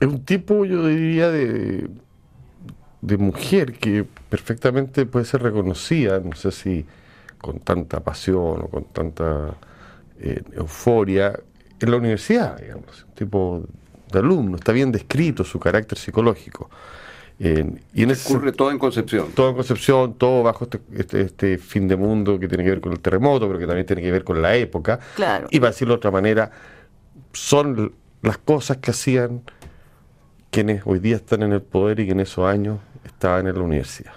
Es 0.00 0.08
un 0.08 0.24
tipo, 0.24 0.64
yo 0.64 0.86
diría, 0.86 1.30
de, 1.30 1.88
de 3.02 3.16
mujer 3.18 3.72
que 3.74 4.06
perfectamente 4.30 5.06
puede 5.06 5.24
ser 5.24 5.42
reconocida, 5.42 6.20
no 6.20 6.34
sé 6.34 6.52
si 6.52 6.86
con 7.38 7.58
tanta 7.58 8.00
pasión 8.00 8.62
o 8.62 8.68
con 8.68 8.84
tanta 8.84 9.54
eh, 10.20 10.40
euforia, 10.52 11.38
en 11.80 11.90
la 11.90 11.96
universidad, 11.96 12.58
digamos, 12.58 13.04
un 13.08 13.14
tipo 13.14 13.64
de 14.12 14.18
alumno, 14.20 14.56
está 14.56 14.70
bien 14.70 14.92
descrito 14.92 15.42
su 15.42 15.58
carácter 15.58 15.98
psicológico. 15.98 16.70
Eh, 17.38 17.80
y 17.94 18.02
en 18.02 18.10
ese, 18.10 18.32
ocurre 18.32 18.52
todo 18.52 18.70
en 18.70 18.78
Concepción. 18.78 19.28
Todo 19.34 19.50
en 19.50 19.56
Concepción, 19.56 20.14
todo 20.14 20.42
bajo 20.42 20.64
este, 20.64 20.80
este, 20.94 21.20
este, 21.22 21.58
fin 21.58 21.88
de 21.88 21.96
mundo 21.96 22.38
que 22.38 22.48
tiene 22.48 22.64
que 22.64 22.70
ver 22.70 22.80
con 22.80 22.92
el 22.92 23.00
terremoto, 23.00 23.46
pero 23.46 23.58
que 23.58 23.66
también 23.66 23.86
tiene 23.86 24.02
que 24.02 24.12
ver 24.12 24.24
con 24.24 24.40
la 24.40 24.54
época. 24.56 25.00
Claro. 25.16 25.48
Y 25.50 25.58
para 25.58 25.70
decirlo 25.70 25.94
de 25.94 25.98
otra 25.98 26.10
manera, 26.10 26.50
son 27.32 27.92
las 28.22 28.38
cosas 28.38 28.78
que 28.78 28.92
hacían 28.92 29.42
quienes 30.50 30.82
hoy 30.84 30.98
día 30.98 31.16
están 31.16 31.42
en 31.42 31.52
el 31.52 31.62
poder 31.62 32.00
y 32.00 32.06
que 32.06 32.12
en 32.12 32.20
esos 32.20 32.46
años 32.46 32.78
estaban 33.04 33.46
en 33.46 33.54
la 33.54 33.62
universidad. 33.62 34.12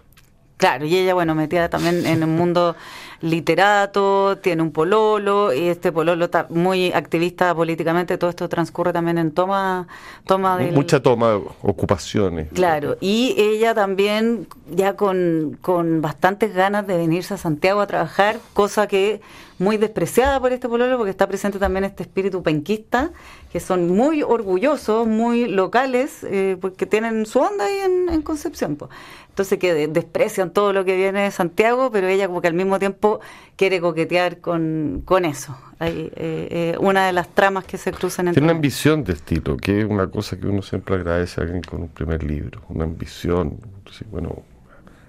Claro, 0.57 0.85
y 0.85 0.95
ella, 0.95 1.13
bueno, 1.13 1.35
metida 1.35 1.69
también 1.69 2.05
en 2.05 2.21
el 2.23 2.29
mundo 2.29 2.75
literato, 3.19 4.37
tiene 4.37 4.61
un 4.61 4.71
pololo, 4.71 5.53
y 5.53 5.67
este 5.67 5.91
pololo 5.91 6.25
está 6.25 6.47
muy 6.49 6.93
activista 6.93 7.53
políticamente, 7.53 8.17
todo 8.17 8.29
esto 8.29 8.47
transcurre 8.47 8.93
también 8.93 9.17
en 9.17 9.31
toma, 9.31 9.87
toma 10.25 10.57
de... 10.57 10.71
Mucha 10.71 11.01
toma, 11.01 11.35
ocupaciones. 11.61 12.47
Claro, 12.53 12.97
y 13.01 13.35
ella 13.37 13.73
también 13.73 14.47
ya 14.71 14.95
con, 14.95 15.57
con 15.61 16.01
bastantes 16.01 16.53
ganas 16.53 16.87
de 16.87 16.97
venirse 16.97 17.33
a 17.33 17.37
Santiago 17.37 17.81
a 17.81 17.87
trabajar, 17.87 18.37
cosa 18.53 18.87
que 18.87 19.21
muy 19.57 19.77
despreciada 19.77 20.39
por 20.39 20.51
este 20.51 20.67
pololo 20.67 20.97
porque 20.97 21.11
está 21.11 21.27
presente 21.27 21.59
también 21.59 21.85
este 21.85 22.03
espíritu 22.03 22.43
penquista, 22.43 23.11
que 23.51 23.59
son 23.59 23.89
muy 23.89 24.21
orgullosos, 24.21 25.07
muy 25.07 25.47
locales, 25.47 26.23
eh, 26.23 26.57
porque 26.59 26.85
tienen 26.85 27.25
su 27.25 27.39
onda 27.39 27.65
ahí 27.65 27.79
en, 27.79 28.09
en 28.09 28.21
Concepción. 28.21 28.75
Pues. 28.75 28.91
Entonces 29.29 29.59
que 29.59 29.73
de, 29.73 29.87
desprecian 29.87 30.51
todo 30.51 30.71
lo 30.71 30.85
que 30.85 30.95
viene 30.95 31.23
de 31.23 31.31
Santiago, 31.31 31.91
pero 31.91 32.07
ella 32.07 32.27
como 32.27 32.41
que 32.41 32.47
al 32.47 32.53
mismo 32.53 32.79
tiempo 32.79 33.19
quiere 33.57 33.81
coquetear 33.81 34.39
con, 34.39 35.01
con 35.03 35.25
eso. 35.25 35.57
Hay, 35.79 36.09
eh, 36.15 36.73
eh, 36.75 36.77
una 36.79 37.05
de 37.05 37.11
las 37.11 37.27
tramas 37.27 37.65
que 37.65 37.77
se 37.77 37.91
cruzan 37.91 38.29
entre... 38.29 38.39
Tiene 38.39 38.51
una 38.51 38.55
ambición 38.55 39.03
de 39.03 39.11
estilo, 39.11 39.57
que 39.57 39.81
es 39.81 39.85
una 39.85 40.07
cosa 40.07 40.37
que 40.37 40.47
uno 40.47 40.61
siempre 40.61 40.95
agradece 40.95 41.41
a 41.41 41.43
alguien 41.43 41.61
con 41.63 41.81
un 41.81 41.89
primer 41.89 42.23
libro, 42.23 42.61
una 42.69 42.85
ambición. 42.85 43.57
Entonces, 43.77 44.09
bueno, 44.09 44.43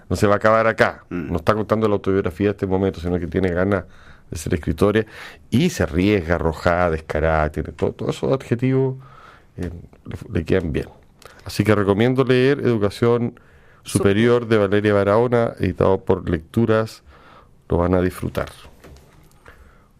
no 0.09 0.15
se 0.17 0.27
va 0.27 0.33
a 0.33 0.37
acabar 0.37 0.67
acá, 0.67 1.05
no 1.09 1.37
está 1.37 1.53
contando 1.53 1.87
la 1.87 1.93
autobiografía 1.93 2.47
de 2.47 2.51
este 2.51 2.67
momento, 2.67 2.99
sino 2.99 3.17
que 3.19 3.27
tiene 3.27 3.49
ganas 3.49 3.85
de 4.29 4.37
ser 4.37 4.53
escritora 4.53 5.05
y 5.49 5.69
se 5.69 5.83
arriesga, 5.83 6.35
arrojada, 6.35 6.91
descarada, 6.91 7.51
tiene 7.51 7.71
todo, 7.71 7.93
todos 7.93 8.15
esos 8.15 8.31
adjetivos 8.31 8.95
eh, 9.57 9.69
le, 10.05 10.17
le, 10.39 10.45
quedan 10.45 10.71
bien. 10.71 10.89
Así 11.45 11.63
que 11.63 11.73
recomiendo 11.75 12.23
leer 12.23 12.59
Educación 12.59 13.39
Superior 13.83 14.47
de 14.47 14.57
Valeria 14.57 14.93
Barahona, 14.93 15.53
editado 15.59 16.03
por 16.03 16.29
Lecturas, 16.29 17.03
lo 17.69 17.77
van 17.77 17.95
a 17.95 18.01
disfrutar. 18.01 18.49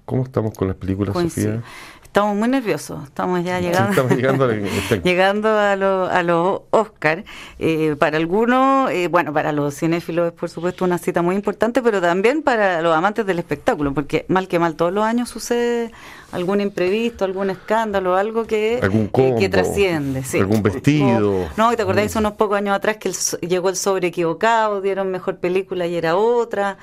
¿Cómo 0.03 0.23
estamos 0.23 0.53
con 0.53 0.67
las 0.67 0.77
películas, 0.77 1.13
Coincido. 1.13 1.55
Sofía? 1.55 1.69
Estamos 2.07 2.35
muy 2.35 2.47
nerviosos, 2.47 3.03
estamos 3.03 3.43
ya 3.43 3.59
llegando, 3.59 3.91
estamos 3.91 4.11
llegando, 4.13 4.45
a, 4.45 4.95
llegando 5.03 5.49
a 5.59 5.75
los 5.75 6.09
a 6.09 6.23
lo 6.23 6.65
Oscar. 6.71 7.23
Eh, 7.59 7.95
para 7.99 8.17
algunos, 8.17 8.89
eh, 8.89 9.07
bueno, 9.07 9.31
para 9.33 9.51
los 9.51 9.75
cinéfilos 9.75 10.27
es 10.27 10.33
por 10.33 10.49
supuesto 10.49 10.83
una 10.83 10.97
cita 10.97 11.21
muy 11.21 11.35
importante, 11.35 11.81
pero 11.83 12.01
también 12.01 12.41
para 12.41 12.81
los 12.81 12.95
amantes 12.95 13.25
del 13.25 13.37
espectáculo, 13.37 13.93
porque 13.93 14.25
mal 14.29 14.47
que 14.47 14.57
mal 14.57 14.75
todos 14.75 14.91
los 14.91 15.03
años 15.03 15.29
sucede 15.29 15.91
algún 16.31 16.61
imprevisto, 16.61 17.25
algún 17.25 17.49
escándalo, 17.49 18.15
algo 18.15 18.45
que, 18.45 18.79
¿Algún 18.81 19.07
combo, 19.07 19.37
eh, 19.37 19.39
que 19.39 19.49
trasciende. 19.49 20.23
Sí. 20.23 20.39
Algún 20.39 20.61
vestido. 20.61 21.47
No, 21.55 21.75
¿te 21.75 21.81
acordáis 21.81 22.15
unos 22.15 22.33
pocos 22.33 22.57
años 22.57 22.75
atrás 22.75 22.97
que 22.97 23.09
el, 23.09 23.15
llegó 23.47 23.69
el 23.69 23.75
sobre 23.75 24.07
equivocado, 24.07 24.81
dieron 24.81 25.09
mejor 25.09 25.37
película 25.37 25.87
y 25.87 25.95
era 25.95 26.15
otra? 26.15 26.77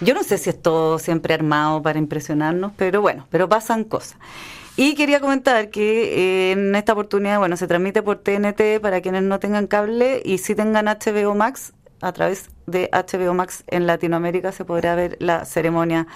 Yo 0.00 0.14
no 0.14 0.22
sé 0.22 0.38
si 0.38 0.50
es 0.50 0.60
todo 0.60 0.98
siempre 0.98 1.34
armado 1.34 1.82
para 1.82 1.98
impresionarnos, 1.98 2.72
pero 2.76 3.00
bueno, 3.00 3.26
pero 3.30 3.48
pasan 3.48 3.84
cosas. 3.84 4.18
Y 4.78 4.94
quería 4.94 5.20
comentar 5.20 5.70
que 5.70 6.50
eh, 6.50 6.52
en 6.52 6.74
esta 6.74 6.92
oportunidad, 6.92 7.38
bueno, 7.38 7.56
se 7.56 7.66
transmite 7.66 8.02
por 8.02 8.18
TNT 8.18 8.80
para 8.82 9.00
quienes 9.00 9.22
no 9.22 9.38
tengan 9.40 9.66
cable 9.66 10.20
y 10.22 10.38
si 10.38 10.54
tengan 10.54 10.86
HBO 10.86 11.34
Max, 11.34 11.72
a 12.02 12.12
través 12.12 12.50
de 12.66 12.90
HBO 12.92 13.32
Max 13.32 13.64
en 13.68 13.86
Latinoamérica 13.86 14.52
se 14.52 14.66
podrá 14.66 14.94
ver 14.94 15.16
la 15.18 15.46
ceremonia 15.46 16.06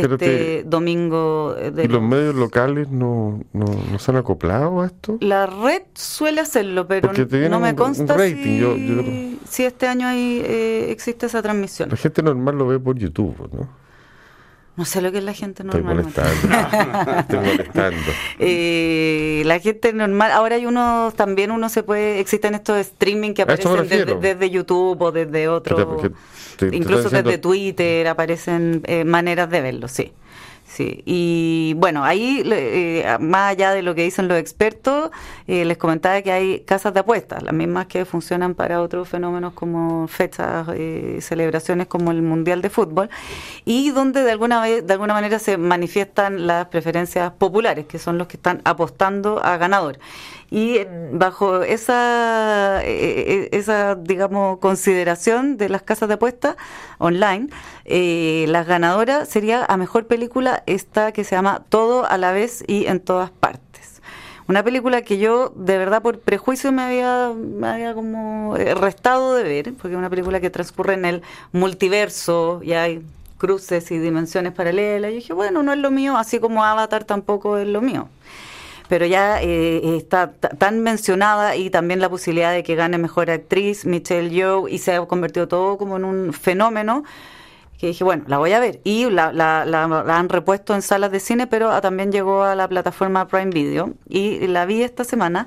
este 0.00 0.16
te, 0.18 0.62
domingo. 0.64 1.54
De 1.54 1.84
¿Y 1.84 1.88
los 1.88 2.02
medios 2.02 2.34
locales 2.34 2.88
no, 2.90 3.40
no, 3.52 3.64
no, 3.64 3.98
se 3.98 4.10
han 4.10 4.16
acoplado 4.16 4.82
a 4.82 4.86
esto? 4.86 5.18
La 5.20 5.46
red 5.46 5.82
suele 5.94 6.40
hacerlo, 6.40 6.86
pero 6.86 7.12
no 7.48 7.60
me 7.60 7.74
consta 7.74 8.14
un 8.14 8.18
rating. 8.20 8.42
Si, 8.42 8.58
yo, 8.58 8.76
yo... 8.76 9.02
si, 9.48 9.64
este 9.64 9.86
año 9.86 10.06
hay, 10.06 10.42
eh, 10.44 10.90
existe 10.90 11.26
esa 11.26 11.42
transmisión. 11.42 11.88
La 11.90 11.96
gente 11.96 12.22
normal 12.22 12.56
lo 12.56 12.66
ve 12.66 12.78
por 12.78 12.96
YouTube, 12.96 13.48
¿no? 13.52 13.85
No 14.76 14.84
sé 14.84 15.00
lo 15.00 15.10
que 15.10 15.18
es 15.18 15.24
la 15.24 15.32
gente 15.32 15.64
normal. 15.64 16.00
Estoy 16.00 16.24
molestando. 16.24 17.18
Estoy 17.18 17.38
molestando. 17.38 18.02
Eh, 18.38 19.42
la 19.46 19.58
gente 19.58 19.92
normal. 19.94 20.32
Ahora 20.32 20.56
hay 20.56 20.66
unos, 20.66 21.14
también 21.14 21.50
uno 21.50 21.70
se 21.70 21.82
puede, 21.82 22.20
existen 22.20 22.54
estos 22.54 22.78
streaming 22.78 23.32
que 23.32 23.42
aparecen 23.42 23.88
desde, 23.88 24.14
desde, 24.16 24.50
YouTube 24.50 25.00
o 25.00 25.12
desde 25.12 25.48
otro. 25.48 26.12
Te, 26.58 26.76
incluso 26.76 27.08
desde. 27.08 27.38
Twitter 27.38 28.06
aparecen 28.08 28.82
eh, 28.84 29.04
maneras 29.04 29.48
de 29.50 29.60
verlo, 29.62 29.88
sí. 29.88 30.12
Sí, 30.76 31.02
y 31.06 31.72
bueno, 31.78 32.04
ahí, 32.04 32.42
eh, 32.44 33.16
más 33.18 33.52
allá 33.52 33.72
de 33.72 33.80
lo 33.80 33.94
que 33.94 34.02
dicen 34.02 34.28
los 34.28 34.36
expertos, 34.36 35.10
eh, 35.46 35.64
les 35.64 35.78
comentaba 35.78 36.20
que 36.20 36.30
hay 36.30 36.60
casas 36.66 36.92
de 36.92 37.00
apuestas, 37.00 37.42
las 37.42 37.54
mismas 37.54 37.86
que 37.86 38.04
funcionan 38.04 38.54
para 38.54 38.82
otros 38.82 39.08
fenómenos 39.08 39.54
como 39.54 40.06
fechas, 40.06 40.68
eh, 40.74 41.16
celebraciones 41.22 41.86
como 41.86 42.10
el 42.10 42.20
Mundial 42.20 42.60
de 42.60 42.68
Fútbol, 42.68 43.08
y 43.64 43.88
donde 43.88 44.22
de 44.22 44.30
alguna, 44.30 44.62
de 44.64 44.92
alguna 44.92 45.14
manera 45.14 45.38
se 45.38 45.56
manifiestan 45.56 46.46
las 46.46 46.66
preferencias 46.66 47.32
populares, 47.32 47.86
que 47.86 47.98
son 47.98 48.18
los 48.18 48.26
que 48.26 48.36
están 48.36 48.60
apostando 48.64 49.42
a 49.42 49.56
ganador. 49.56 49.98
Y 50.50 50.80
bajo 51.12 51.62
esa, 51.62 52.82
esa 52.84 53.94
digamos, 53.96 54.58
consideración 54.58 55.56
de 55.56 55.68
las 55.68 55.82
casas 55.82 56.08
de 56.08 56.14
apuestas 56.14 56.56
online, 56.98 57.48
eh, 57.84 58.46
las 58.48 58.66
ganadoras 58.66 59.28
sería 59.28 59.64
a 59.64 59.76
mejor 59.76 60.06
película 60.06 60.62
esta 60.66 61.12
que 61.12 61.24
se 61.24 61.34
llama 61.34 61.64
Todo 61.68 62.06
a 62.06 62.16
la 62.16 62.32
vez 62.32 62.64
y 62.66 62.86
en 62.86 63.00
todas 63.00 63.30
partes. 63.30 64.00
Una 64.48 64.62
película 64.62 65.02
que 65.02 65.18
yo, 65.18 65.52
de 65.56 65.76
verdad, 65.76 66.02
por 66.02 66.20
prejuicio 66.20 66.70
me 66.70 66.82
había, 66.82 67.32
me 67.34 67.66
había 67.66 67.94
como 67.94 68.56
restado 68.56 69.34
de 69.34 69.42
ver, 69.42 69.74
porque 69.74 69.94
es 69.94 69.98
una 69.98 70.10
película 70.10 70.40
que 70.40 70.50
transcurre 70.50 70.94
en 70.94 71.04
el 71.04 71.22
multiverso 71.50 72.60
y 72.62 72.74
hay 72.74 73.04
cruces 73.38 73.90
y 73.90 73.98
dimensiones 73.98 74.52
paralelas. 74.52 75.10
Y 75.10 75.14
dije, 75.14 75.32
bueno, 75.32 75.64
no 75.64 75.72
es 75.72 75.78
lo 75.80 75.90
mío, 75.90 76.16
así 76.16 76.38
como 76.38 76.62
Avatar 76.62 77.02
tampoco 77.02 77.58
es 77.58 77.66
lo 77.66 77.82
mío 77.82 78.08
pero 78.88 79.06
ya 79.06 79.42
eh, 79.42 79.96
está 79.96 80.32
tan 80.32 80.80
mencionada 80.80 81.56
y 81.56 81.70
también 81.70 82.00
la 82.00 82.08
posibilidad 82.08 82.52
de 82.52 82.62
que 82.62 82.74
gane 82.74 82.98
mejor 82.98 83.30
actriz 83.30 83.84
Michelle 83.86 84.30
Yeoh 84.30 84.68
y 84.68 84.78
se 84.78 84.94
ha 84.94 85.04
convertido 85.06 85.48
todo 85.48 85.78
como 85.78 85.96
en 85.96 86.04
un 86.04 86.32
fenómeno 86.32 87.04
que 87.78 87.88
dije, 87.88 88.04
bueno, 88.04 88.24
la 88.26 88.38
voy 88.38 88.52
a 88.52 88.60
ver. 88.60 88.80
Y 88.84 89.10
la, 89.10 89.32
la, 89.32 89.64
la, 89.64 89.86
la, 89.86 90.18
han 90.18 90.28
repuesto 90.28 90.74
en 90.74 90.82
salas 90.82 91.12
de 91.12 91.20
cine, 91.20 91.46
pero 91.46 91.78
también 91.80 92.10
llegó 92.10 92.42
a 92.42 92.54
la 92.54 92.68
plataforma 92.68 93.28
Prime 93.28 93.50
Video 93.50 93.92
y 94.08 94.46
la 94.46 94.64
vi 94.64 94.82
esta 94.82 95.04
semana. 95.04 95.46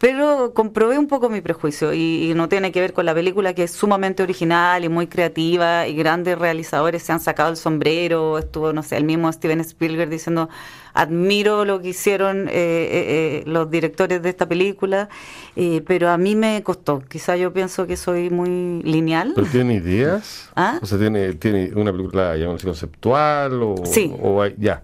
Pero 0.00 0.54
comprobé 0.54 0.98
un 0.98 1.08
poco 1.08 1.28
mi 1.28 1.42
prejuicio 1.42 1.92
y, 1.92 2.30
y, 2.30 2.32
no 2.32 2.48
tiene 2.48 2.72
que 2.72 2.80
ver 2.80 2.94
con 2.94 3.04
la 3.04 3.12
película 3.12 3.52
que 3.52 3.64
es 3.64 3.70
sumamente 3.70 4.22
original 4.22 4.82
y 4.82 4.88
muy 4.88 5.08
creativa 5.08 5.86
y 5.86 5.94
grandes 5.94 6.38
realizadores 6.38 7.02
se 7.02 7.12
han 7.12 7.20
sacado 7.20 7.50
el 7.50 7.58
sombrero. 7.58 8.38
Estuvo, 8.38 8.72
no 8.72 8.82
sé, 8.82 8.96
el 8.96 9.04
mismo 9.04 9.30
Steven 9.30 9.60
Spielberg 9.60 10.08
diciendo, 10.08 10.48
admiro 10.94 11.66
lo 11.66 11.82
que 11.82 11.88
hicieron 11.88 12.48
eh, 12.48 12.52
eh, 12.52 13.42
los 13.44 13.70
directores 13.70 14.22
de 14.22 14.30
esta 14.30 14.48
película, 14.48 15.10
eh, 15.54 15.82
pero 15.86 16.08
a 16.08 16.16
mí 16.16 16.34
me 16.34 16.62
costó. 16.62 17.02
Quizá 17.06 17.36
yo 17.36 17.52
pienso 17.52 17.86
que 17.86 17.98
soy 17.98 18.30
muy 18.30 18.82
lineal. 18.82 19.32
¿Pero 19.34 19.48
tiene 19.48 19.74
ideas? 19.74 20.48
¿Ah? 20.56 20.78
O 20.80 20.86
sea, 20.86 20.96
¿tiene, 20.96 21.34
tiene 21.34 21.72
una 21.74 21.92
película, 21.92 22.38
llamamos 22.38 22.64
conceptual 22.64 23.62
o, 23.62 23.74
sí. 23.84 24.10
o 24.18 24.46
ya? 24.46 24.82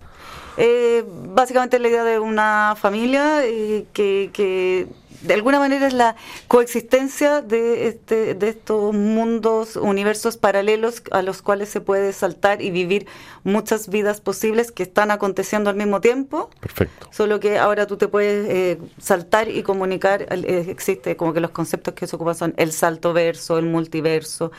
Eh, 0.59 1.05
básicamente 1.35 1.79
la 1.79 1.89
idea 1.89 2.05
de 2.05 2.19
una 2.19 2.75
familia 2.79 3.45
eh, 3.45 3.85
que, 3.93 4.31
que, 4.33 4.87
de 5.23 5.35
alguna 5.35 5.59
manera 5.59 5.87
es 5.87 5.93
la 5.93 6.17
coexistencia 6.49 7.43
de, 7.43 7.89
este, 7.89 8.35
de 8.35 8.49
estos 8.49 8.95
mundos, 8.95 9.77
universos 9.77 10.37
paralelos 10.37 11.03
a 11.11 11.23
los 11.23 11.43
cuales 11.43 11.69
se 11.69 11.81
puede 11.81 12.13
saltar 12.13 12.63
y 12.63 12.71
vivir 12.71 13.07
muchas 13.45 13.89
vidas 13.89 14.21
posibles 14.21 14.73
que 14.73 14.83
están 14.83 15.11
aconteciendo 15.11 15.71
al 15.71 15.77
mismo 15.77 16.01
tiempo. 16.01 16.51
Perfecto. 16.61 17.09
Solo 17.11 17.41
que 17.41 17.59
ahora 17.59 17.87
tú 17.87 17.97
te 17.97 18.09
puedes 18.09 18.49
eh, 18.49 18.79
saltar 18.99 19.49
y 19.49 19.63
comunicar, 19.63 20.27
eh, 20.31 20.67
existe 20.69 21.17
como 21.17 21.33
que 21.33 21.41
los 21.41 21.51
conceptos 21.51 21.95
que 21.95 22.07
se 22.07 22.17
ocupan 22.17 22.35
son 22.35 22.55
el 22.57 22.73
salto 22.73 23.13
verso, 23.13 23.59
el 23.59 23.67
multiverso. 23.67 24.53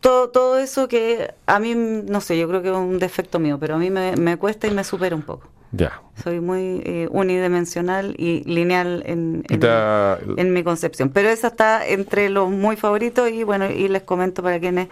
Todo, 0.00 0.28
todo 0.28 0.58
eso 0.58 0.88
que 0.88 1.34
a 1.46 1.58
mí, 1.58 1.74
no 1.74 2.20
sé, 2.20 2.38
yo 2.38 2.48
creo 2.48 2.62
que 2.62 2.68
es 2.68 2.74
un 2.74 2.98
defecto 2.98 3.38
mío, 3.38 3.58
pero 3.58 3.74
a 3.74 3.78
mí 3.78 3.90
me, 3.90 4.14
me 4.16 4.36
cuesta 4.36 4.66
y 4.66 4.70
me 4.70 4.84
supera 4.84 5.16
un 5.16 5.22
poco. 5.22 5.48
Ya. 5.72 6.00
Soy 6.22 6.40
muy 6.40 6.80
eh, 6.84 7.08
unidimensional 7.10 8.14
y 8.18 8.42
lineal 8.44 9.02
en, 9.06 9.44
en, 9.48 10.52
mi 10.52 10.62
concepción. 10.62 11.10
Pero 11.10 11.28
esa 11.28 11.48
está 11.48 11.86
entre 11.86 12.30
los 12.30 12.50
muy 12.50 12.76
favoritos 12.76 13.30
y 13.30 13.42
bueno, 13.42 13.70
y 13.70 13.88
les 13.88 14.02
comento 14.02 14.42
para 14.42 14.58
quienes 14.58 14.88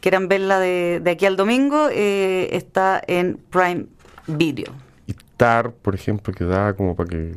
quieran 0.00 0.28
verla 0.28 0.58
de, 0.58 1.00
de 1.02 1.10
aquí 1.10 1.26
al 1.26 1.36
domingo, 1.36 1.88
eh, 1.90 2.48
está 2.52 3.02
en 3.06 3.38
Prime 3.50 3.86
Video. 4.26 4.72
Y 5.06 5.14
TAR, 5.36 5.72
por 5.72 5.94
ejemplo, 5.94 6.32
que 6.34 6.44
da 6.44 6.74
como 6.74 6.96
para 6.96 7.08
que 7.08 7.34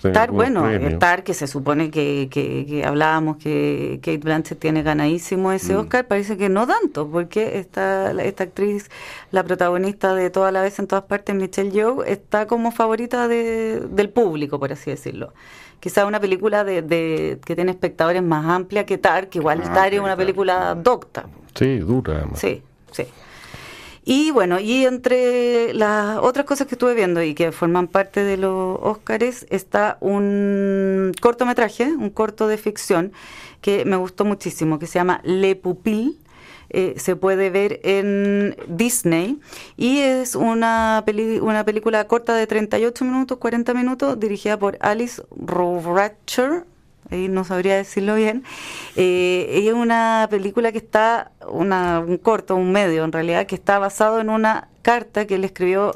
Tar, 0.00 0.30
bueno, 0.30 0.64
Tar, 0.98 1.24
que 1.24 1.34
se 1.34 1.46
supone 1.46 1.90
que, 1.90 2.28
que, 2.30 2.84
hablábamos 2.84 3.36
que 3.36 3.98
Kate 4.02 4.18
Blanchett 4.18 4.58
tiene 4.58 4.82
ganadísimo 4.82 5.52
ese 5.52 5.74
mm. 5.74 5.78
Oscar, 5.80 6.06
parece 6.06 6.36
que 6.36 6.48
no 6.48 6.66
tanto, 6.66 7.08
porque 7.08 7.58
esta, 7.58 8.10
esta 8.22 8.44
actriz, 8.44 8.90
la 9.30 9.44
protagonista 9.44 10.14
de 10.14 10.30
Toda 10.30 10.52
la 10.52 10.62
vez 10.62 10.78
en 10.78 10.86
todas 10.86 11.04
partes, 11.04 11.34
Michelle 11.34 11.70
Yeoh, 11.70 12.04
está 12.04 12.46
como 12.46 12.70
favorita 12.70 13.28
de, 13.28 13.80
del 13.90 14.08
público, 14.08 14.58
por 14.58 14.72
así 14.72 14.90
decirlo. 14.90 15.32
Quizá 15.80 16.06
una 16.06 16.20
película 16.20 16.64
de, 16.64 16.82
de, 16.82 17.38
que 17.44 17.54
tiene 17.54 17.72
espectadores 17.72 18.22
más 18.22 18.46
amplia 18.46 18.86
que 18.86 18.96
Tar, 18.96 19.28
que 19.28 19.38
igual 19.38 19.62
ah, 19.64 19.72
Tar 19.72 19.94
es 19.94 20.00
una 20.00 20.16
película 20.16 20.74
docta. 20.74 21.26
Sí, 21.54 21.78
dura 21.78 22.16
además. 22.16 22.38
Sí, 22.38 22.62
sí. 22.92 23.04
Y 24.04 24.30
bueno, 24.30 24.58
y 24.58 24.86
entre 24.86 25.74
las 25.74 26.18
otras 26.18 26.46
cosas 26.46 26.66
que 26.66 26.74
estuve 26.74 26.94
viendo 26.94 27.22
y 27.22 27.34
que 27.34 27.52
forman 27.52 27.86
parte 27.86 28.24
de 28.24 28.36
los 28.38 28.78
Óscares 28.80 29.46
está 29.50 29.98
un 30.00 31.12
cortometraje, 31.20 31.84
un 31.84 32.10
corto 32.10 32.48
de 32.48 32.56
ficción 32.56 33.12
que 33.60 33.84
me 33.84 33.96
gustó 33.96 34.24
muchísimo, 34.24 34.78
que 34.78 34.86
se 34.86 34.98
llama 34.98 35.20
Le 35.24 35.54
Pupil. 35.54 36.18
Eh, 36.72 36.94
se 36.98 37.16
puede 37.16 37.50
ver 37.50 37.80
en 37.82 38.56
Disney 38.68 39.40
y 39.76 39.98
es 39.98 40.36
una, 40.36 41.04
una 41.42 41.64
película 41.64 42.06
corta 42.06 42.36
de 42.36 42.46
38 42.46 43.04
minutos, 43.04 43.38
40 43.38 43.74
minutos, 43.74 44.20
dirigida 44.20 44.56
por 44.56 44.78
Alice 44.80 45.20
Rohrwacher, 45.36 46.64
ahí 47.10 47.28
no 47.28 47.44
sabría 47.44 47.76
decirlo 47.76 48.14
bien. 48.14 48.44
Eh, 48.96 49.62
es 49.66 49.72
una 49.72 50.26
película 50.30 50.72
que 50.72 50.78
está, 50.78 51.30
una, 51.48 52.00
un 52.00 52.18
corto, 52.18 52.56
un 52.56 52.72
medio 52.72 53.04
en 53.04 53.12
realidad, 53.12 53.46
que 53.46 53.54
está 53.54 53.78
basado 53.78 54.20
en 54.20 54.30
una 54.30 54.68
carta 54.82 55.26
que 55.26 55.38
le 55.38 55.46
escribió 55.46 55.94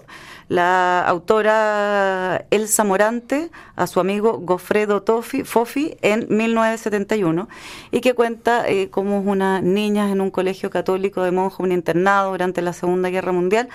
la 0.48 1.00
autora 1.06 2.44
Elsa 2.50 2.84
Morante 2.84 3.50
a 3.76 3.86
su 3.86 4.00
amigo 4.00 4.38
Gofredo 4.40 5.02
Tofi, 5.02 5.42
Fofi 5.44 5.96
en 6.02 6.26
1971 6.28 7.48
y 7.90 8.00
que 8.00 8.14
cuenta 8.14 8.68
eh, 8.68 8.90
cómo 8.90 9.20
una 9.20 9.60
niña 9.60 10.10
en 10.10 10.20
un 10.20 10.30
colegio 10.30 10.70
católico 10.70 11.22
de 11.22 11.30
monjas, 11.30 11.60
un 11.60 11.72
internado 11.72 12.32
durante 12.32 12.60
la 12.62 12.72
Segunda 12.72 13.08
Guerra 13.08 13.32
Mundial. 13.32 13.68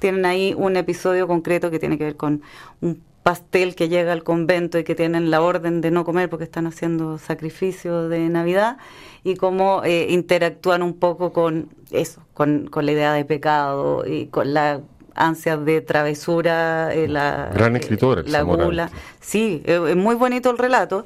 Tienen 0.00 0.26
ahí 0.26 0.54
un 0.56 0.76
episodio 0.76 1.28
concreto 1.28 1.70
que 1.70 1.78
tiene 1.78 1.96
que 1.96 2.04
ver 2.04 2.16
con 2.16 2.42
un 2.80 3.00
pastel 3.26 3.74
que 3.74 3.88
llega 3.88 4.12
al 4.12 4.22
convento 4.22 4.78
y 4.78 4.84
que 4.84 4.94
tienen 4.94 5.32
la 5.32 5.42
orden 5.42 5.80
de 5.80 5.90
no 5.90 6.04
comer 6.04 6.30
porque 6.30 6.44
están 6.44 6.68
haciendo 6.68 7.18
sacrificio 7.18 8.08
de 8.08 8.20
Navidad 8.28 8.76
y 9.24 9.34
cómo 9.34 9.82
eh, 9.84 10.06
interactúan 10.10 10.80
un 10.80 10.96
poco 10.96 11.32
con 11.32 11.70
eso, 11.90 12.22
con, 12.34 12.68
con, 12.68 12.86
la 12.86 12.92
idea 12.92 13.12
de 13.14 13.24
pecado 13.24 14.06
y 14.06 14.26
con 14.26 14.54
la 14.54 14.80
ansia 15.16 15.56
de 15.56 15.80
travesura, 15.80 16.94
eh, 16.94 17.08
la 17.08 17.50
gran 17.52 17.74
escritora, 17.74 18.22
la 18.24 18.42
gula. 18.42 18.92
Sí, 19.18 19.60
es 19.64 19.96
muy 19.96 20.14
bonito 20.14 20.48
el 20.48 20.58
relato 20.58 21.04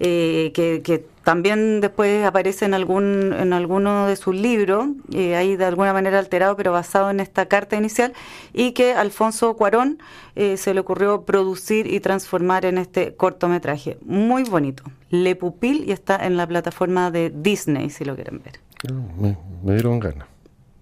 eh, 0.00 0.52
que, 0.54 0.82
que 0.82 1.06
también 1.24 1.80
después 1.80 2.24
aparece 2.24 2.66
en 2.66 2.74
algún 2.74 3.32
en 3.32 3.52
alguno 3.54 4.06
de 4.06 4.14
sus 4.16 4.34
libros, 4.34 4.88
eh, 5.12 5.34
ahí 5.34 5.56
de 5.56 5.64
alguna 5.64 5.92
manera 5.94 6.18
alterado, 6.18 6.54
pero 6.54 6.70
basado 6.70 7.10
en 7.10 7.18
esta 7.18 7.46
carta 7.46 7.76
inicial, 7.76 8.12
y 8.52 8.72
que 8.72 8.92
Alfonso 8.92 9.56
Cuarón 9.56 9.98
eh, 10.36 10.58
se 10.58 10.74
le 10.74 10.80
ocurrió 10.80 11.22
producir 11.22 11.86
y 11.86 12.00
transformar 12.00 12.66
en 12.66 12.76
este 12.76 13.14
cortometraje. 13.14 13.96
Muy 14.04 14.44
bonito. 14.44 14.84
Le 15.08 15.34
Pupil 15.34 15.84
y 15.88 15.92
está 15.92 16.24
en 16.24 16.36
la 16.36 16.46
plataforma 16.46 17.10
de 17.10 17.32
Disney, 17.34 17.88
si 17.88 18.04
lo 18.04 18.14
quieren 18.14 18.42
ver. 18.44 18.60
Ah, 18.88 19.34
me, 19.62 19.72
dieron 19.72 19.98
ganas. 19.98 20.28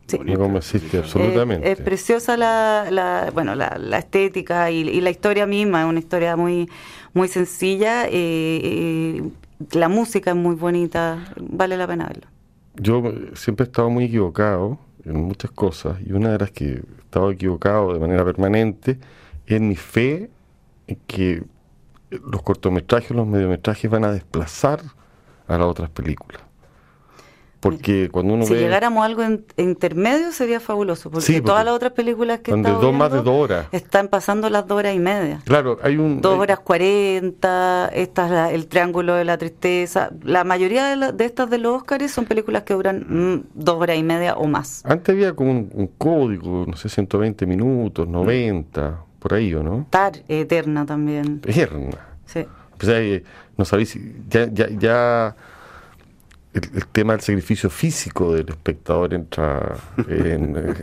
Sí. 0.09 0.19
Me 0.19 0.37
convenciste 0.37 0.99
absolutamente. 0.99 1.71
es 1.71 1.81
preciosa 1.81 2.37
la, 2.37 2.89
la 2.91 3.31
bueno, 3.33 3.55
la, 3.55 3.97
estética 3.97 4.71
y, 4.71 5.01
la 5.01 5.11
historia 5.11 5.47
misma, 5.47 5.83
es 5.83 5.87
una 5.87 6.01
historia 6.01 6.37
muy, 6.37 6.69
muy 7.15 7.29
sencilla. 7.29 8.07
Eh, 8.11 9.23
la 9.73 9.89
música 9.89 10.31
es 10.31 10.37
muy 10.37 10.55
bonita, 10.55 11.33
vale 11.41 11.77
la 11.77 11.87
pena 11.87 12.07
verlo. 12.07 12.29
Yo 12.77 13.03
siempre 13.35 13.65
he 13.65 13.69
estado 13.69 13.91
muy 13.91 14.05
equivocado 14.05 14.79
en 15.05 15.23
muchas 15.23 15.51
cosas 15.51 15.99
y 16.05 16.13
una 16.13 16.31
de 16.33 16.39
las 16.39 16.51
que 16.51 16.65
he 16.65 17.01
estado 17.01 17.31
equivocado 17.31 17.93
de 17.93 18.01
manera 18.01 18.25
permanente 18.25 18.99
es 19.47 19.61
mi 19.61 19.77
fe 19.77 20.31
en 20.87 20.99
que 21.07 21.43
los 22.11 22.43
cortometrajes, 22.43 23.11
los 23.11 23.27
mediometrajes 23.27 23.91
van 23.91 24.05
a 24.05 24.13
desplazar 24.13 24.81
a 25.47 25.59
las 25.59 25.67
otras 25.67 25.91
películas. 25.91 26.43
Porque 27.63 28.09
cuando 28.11 28.35
uno 28.35 28.45
si 28.45 28.55
llegáramos 28.55 29.03
a 29.03 29.07
algo 29.07 29.23
en, 29.23 29.45
intermedio 29.57 30.33
sería 30.33 30.59
fabuloso, 30.59 31.13
porque, 31.13 31.41
todas 31.41 31.65
las 31.65 31.73
otras 31.73 31.93
películas 31.93 32.41
que 32.41 32.51
están 32.51 32.81
dos 32.81 32.93
más 32.93 33.13
de 33.13 33.23
dos 33.23 33.41
horas. 33.41 33.69
están 33.71 34.09
pasando 34.09 34.51
las 34.51 34.67
dos 34.67 34.79
horas 34.79 34.97
y 34.97 34.99
media. 34.99 35.41
Claro, 35.45 35.79
hay 35.81 35.97
un... 35.97 36.21
Dos 36.21 36.41
horas 36.41 36.59
cuarenta, 36.59 37.89
esta 37.95 38.51
el 38.51 38.67
Triángulo 38.67 39.15
de 39.15 39.25
la 39.25 39.39
Tristeza. 39.39 40.11
La 40.25 40.43
mayoría 40.43 41.13
de, 41.13 41.25
estas 41.25 41.51
de 41.51 41.59
los 41.59 41.77
Óscares 41.77 42.11
son 42.11 42.25
películas 42.25 42.65
que 42.65 42.75
duran 42.75 43.07
mm, 43.09 43.45
dos 43.55 43.77
horas 43.77 43.97
y 43.97 44.03
media 44.03 44.35
o 44.35 44.49
más. 44.49 44.85
Antes 44.85 45.15
había 45.15 45.33
como 45.33 45.53
un, 45.53 45.91
código, 45.97 46.65
no 46.67 46.77
sé, 46.77 46.89
120 46.89 47.47
minutos, 47.47 48.09
90, 48.09 49.05
por 49.21 49.35
ahí, 49.35 49.55
¿o 49.55 49.63
no? 49.63 49.87
Tar, 49.89 50.15
eterna 50.27 50.85
también. 50.85 51.41
Eterna. 51.47 52.09
Sí. 52.27 52.45
Pues, 52.77 53.23
no 53.57 53.65
sabéis, 53.65 53.97
ya... 54.29 54.49
ya, 54.53 54.69
ya 54.69 55.37
el, 56.55 56.87
tema 56.87 57.15
del 57.15 57.23
sacrificio 57.23 57.71
físico 57.71 58.35
del 58.35 58.49
espectador 58.49 59.15
entra 59.15 59.75
en, 60.09 60.57
eh, 60.57 60.75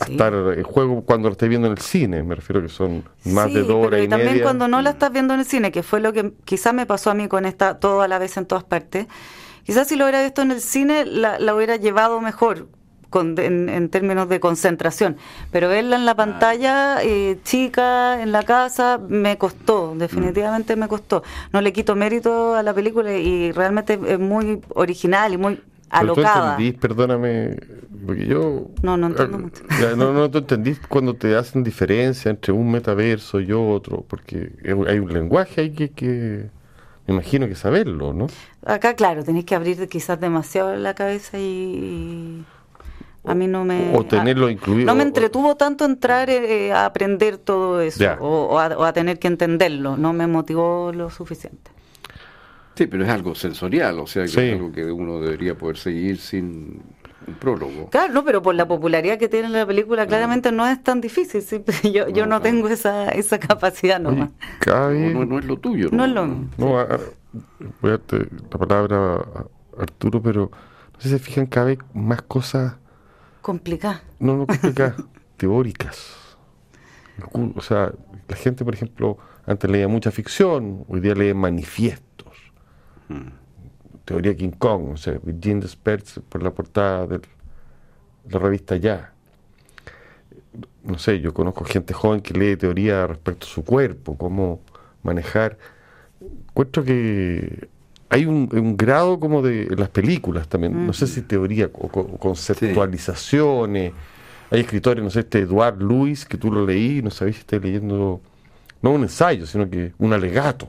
a 0.00 0.04
estar 0.04 0.34
en 0.34 0.62
juego 0.64 1.02
cuando 1.02 1.28
lo 1.28 1.32
estés 1.32 1.48
viendo 1.48 1.68
en 1.68 1.74
el 1.74 1.78
cine, 1.78 2.22
me 2.22 2.34
refiero 2.34 2.62
que 2.62 2.68
son 2.68 3.04
más 3.24 3.52
de 3.52 3.62
dos 3.62 3.86
horas 3.86 4.00
y, 4.00 4.04
y 4.04 4.08
también 4.08 4.40
cuando 4.40 4.66
no 4.68 4.82
la 4.82 4.90
estás 4.90 5.12
viendo 5.12 5.34
en 5.34 5.40
el 5.40 5.46
cine, 5.46 5.70
que 5.70 5.82
fue 5.82 6.00
lo 6.00 6.12
que 6.12 6.32
quizás 6.44 6.74
me 6.74 6.86
pasó 6.86 7.10
a 7.10 7.14
mí 7.14 7.28
con 7.28 7.46
esta 7.46 7.78
todo 7.78 8.00
a 8.02 8.08
la 8.08 8.18
vez 8.18 8.36
en 8.36 8.46
todas 8.46 8.64
partes. 8.64 9.06
Quizás 9.64 9.88
si 9.88 9.96
lo 9.96 10.04
hubiera 10.04 10.22
visto 10.22 10.42
en 10.42 10.52
el 10.52 10.60
cine 10.60 11.04
la, 11.04 11.38
la 11.38 11.54
hubiera 11.54 11.76
llevado 11.76 12.20
mejor, 12.20 12.68
en, 13.20 13.88
términos 13.88 14.28
de 14.28 14.40
concentración. 14.40 15.16
Pero 15.50 15.68
verla 15.68 15.96
en 15.96 16.04
la 16.04 16.14
pantalla, 16.14 17.02
eh, 17.02 17.38
chica, 17.44 18.22
en 18.22 18.32
la 18.32 18.42
casa, 18.42 18.98
me 19.08 19.38
costó, 19.38 19.94
definitivamente 19.96 20.76
me 20.76 20.88
costó. 20.88 21.22
No 21.52 21.60
le 21.60 21.72
quito 21.72 21.94
mérito 21.94 22.54
a 22.54 22.62
la 22.62 22.74
película 22.74 23.12
y 23.14 23.52
realmente 23.52 23.98
es 24.06 24.18
muy 24.18 24.60
original 24.74 25.32
y 25.32 25.36
muy 25.36 25.60
alocada. 25.90 26.56
Pero 26.56 26.78
perdóname, 26.78 27.56
porque 28.06 28.26
yo... 28.26 28.68
No, 28.82 28.96
no 28.96 29.08
entiendo 29.08 29.38
mucho. 29.38 29.62
no, 29.96 30.12
no 30.12 30.30
te 30.30 30.38
entendís 30.38 30.80
cuando 30.88 31.14
te 31.14 31.36
hacen 31.36 31.62
diferencia 31.62 32.30
entre 32.30 32.52
un 32.52 32.70
metaverso 32.70 33.40
y 33.40 33.52
otro, 33.52 34.04
porque 34.08 34.52
hay 34.64 34.98
un 34.98 35.12
lenguaje 35.12 35.62
ahí 35.62 35.70
que... 35.70 35.90
que 35.90 36.56
me 37.06 37.14
imagino 37.14 37.46
que 37.46 37.54
saberlo, 37.54 38.12
¿no? 38.12 38.26
Acá, 38.64 38.94
claro, 38.94 39.22
tenéis 39.22 39.44
que 39.44 39.54
abrir 39.54 39.88
quizás 39.88 40.20
demasiado 40.20 40.74
la 40.74 40.94
cabeza 40.94 41.38
y 41.38 42.44
a 43.26 43.34
mí 43.34 43.46
no 43.46 43.64
me... 43.64 43.92
O 43.94 44.04
tenerlo 44.04 44.48
incluido. 44.48 44.86
No 44.86 44.94
me 44.94 45.02
entretuvo 45.02 45.56
tanto 45.56 45.84
entrar 45.84 46.30
eh, 46.30 46.72
a 46.72 46.86
aprender 46.86 47.38
todo 47.38 47.80
eso 47.80 48.04
o, 48.20 48.58
a, 48.58 48.92
tener 48.92 49.18
que 49.18 49.28
entenderlo, 49.28 49.96
no 49.96 50.12
me 50.12 50.26
motivó 50.26 50.92
lo 50.92 51.10
suficiente. 51.10 51.70
Sí, 52.74 52.86
pero 52.86 53.04
es 53.04 53.10
algo 53.10 53.34
sensorial, 53.34 53.98
o 53.98 54.06
sea, 54.06 54.24
que 54.24 54.30
es 54.48 54.54
algo 54.54 54.70
que 54.70 54.84
uno 54.84 55.20
debería 55.20 55.56
poder 55.56 55.78
seguir 55.78 56.18
sin 56.18 56.82
un 57.26 57.34
prólogo. 57.34 57.88
Claro, 57.90 58.12
no, 58.12 58.24
pero 58.24 58.42
por 58.42 58.54
la 58.54 58.68
popularidad 58.68 59.18
que 59.18 59.28
tiene 59.28 59.48
la 59.48 59.66
película, 59.66 60.06
claramente 60.06 60.52
no, 60.52 60.66
es 60.66 60.82
tan 60.82 61.00
difícil. 61.00 61.42
Yo, 61.92 62.08
yo 62.08 62.26
no, 62.26 62.40
tengo 62.40 62.68
esa, 62.68 63.08
esa 63.08 63.38
capacidad 63.38 63.98
nomás. 63.98 64.30
no, 64.66 65.24
no, 65.24 65.38
es 65.38 65.44
lo 65.44 65.56
tuyo. 65.56 65.88
No, 65.90 66.04
es 66.04 66.12
lo 66.12 66.26
mío. 66.26 66.48
No, 66.58 66.66
voy 67.80 67.90
a 67.90 67.96
darte 67.96 68.28
la 68.50 68.58
palabra 68.58 69.24
Arturo, 69.78 70.22
pero 70.22 70.50
no 70.52 71.00
sé 71.00 71.08
si 71.08 71.14
se 71.14 71.18
fijan, 71.18 71.46
cada 71.46 71.66
vez 71.66 71.78
más 71.92 72.22
cosas 72.22 72.76
Complicadas. 73.46 74.02
No, 74.18 74.36
no 74.36 74.46
complicadas, 74.48 74.96
teóricas. 75.36 76.16
O 77.32 77.62
sea, 77.62 77.92
la 78.26 78.36
gente, 78.36 78.64
por 78.64 78.74
ejemplo, 78.74 79.18
Antes 79.46 79.70
leía 79.70 79.86
mucha 79.86 80.10
ficción, 80.10 80.84
hoy 80.88 80.98
día 80.98 81.14
lee 81.14 81.32
manifiestos. 81.32 82.34
Teoría 84.04 84.36
King 84.36 84.50
Kong, 84.50 84.94
o 84.94 84.96
sea, 84.96 85.20
Virgin 85.22 85.60
Desperts 85.60 86.20
por 86.28 86.42
la 86.42 86.50
portada 86.50 87.06
de 87.06 87.20
la 88.28 88.38
revista 88.40 88.76
Ya. 88.76 89.12
No 90.82 90.98
sé, 90.98 91.20
yo 91.20 91.32
conozco 91.32 91.64
gente 91.64 91.94
joven 91.94 92.20
que 92.20 92.34
lee 92.34 92.56
teoría 92.56 93.06
respecto 93.06 93.46
a 93.46 93.48
su 93.48 93.64
cuerpo, 93.64 94.18
cómo 94.18 94.62
manejar. 95.04 95.58
Encuentro 96.20 96.82
que 96.82 97.68
hay 98.08 98.26
un, 98.26 98.76
grado 98.76 99.18
como 99.18 99.42
de 99.42 99.64
en 99.64 99.80
las 99.80 99.88
películas 99.88 100.48
también, 100.48 100.86
no 100.86 100.92
sé 100.92 101.06
si 101.06 101.22
teoría 101.22 101.70
o, 101.72 101.88
conceptualizaciones. 102.18 103.92
Hay 104.50 104.60
escritores, 104.60 105.02
no 105.02 105.10
sé, 105.10 105.20
este 105.20 105.40
Eduard 105.40 105.82
Luis, 105.82 106.24
que 106.24 106.38
tú 106.38 106.52
lo 106.52 106.64
leí, 106.64 107.02
no 107.02 107.10
sabéis 107.10 107.36
si 107.36 107.40
estás 107.40 107.60
leyendo, 107.60 108.20
no 108.80 108.90
un 108.90 109.02
ensayo, 109.02 109.44
sino 109.44 109.68
que 109.68 109.92
un 109.98 110.12
alegato. 110.12 110.68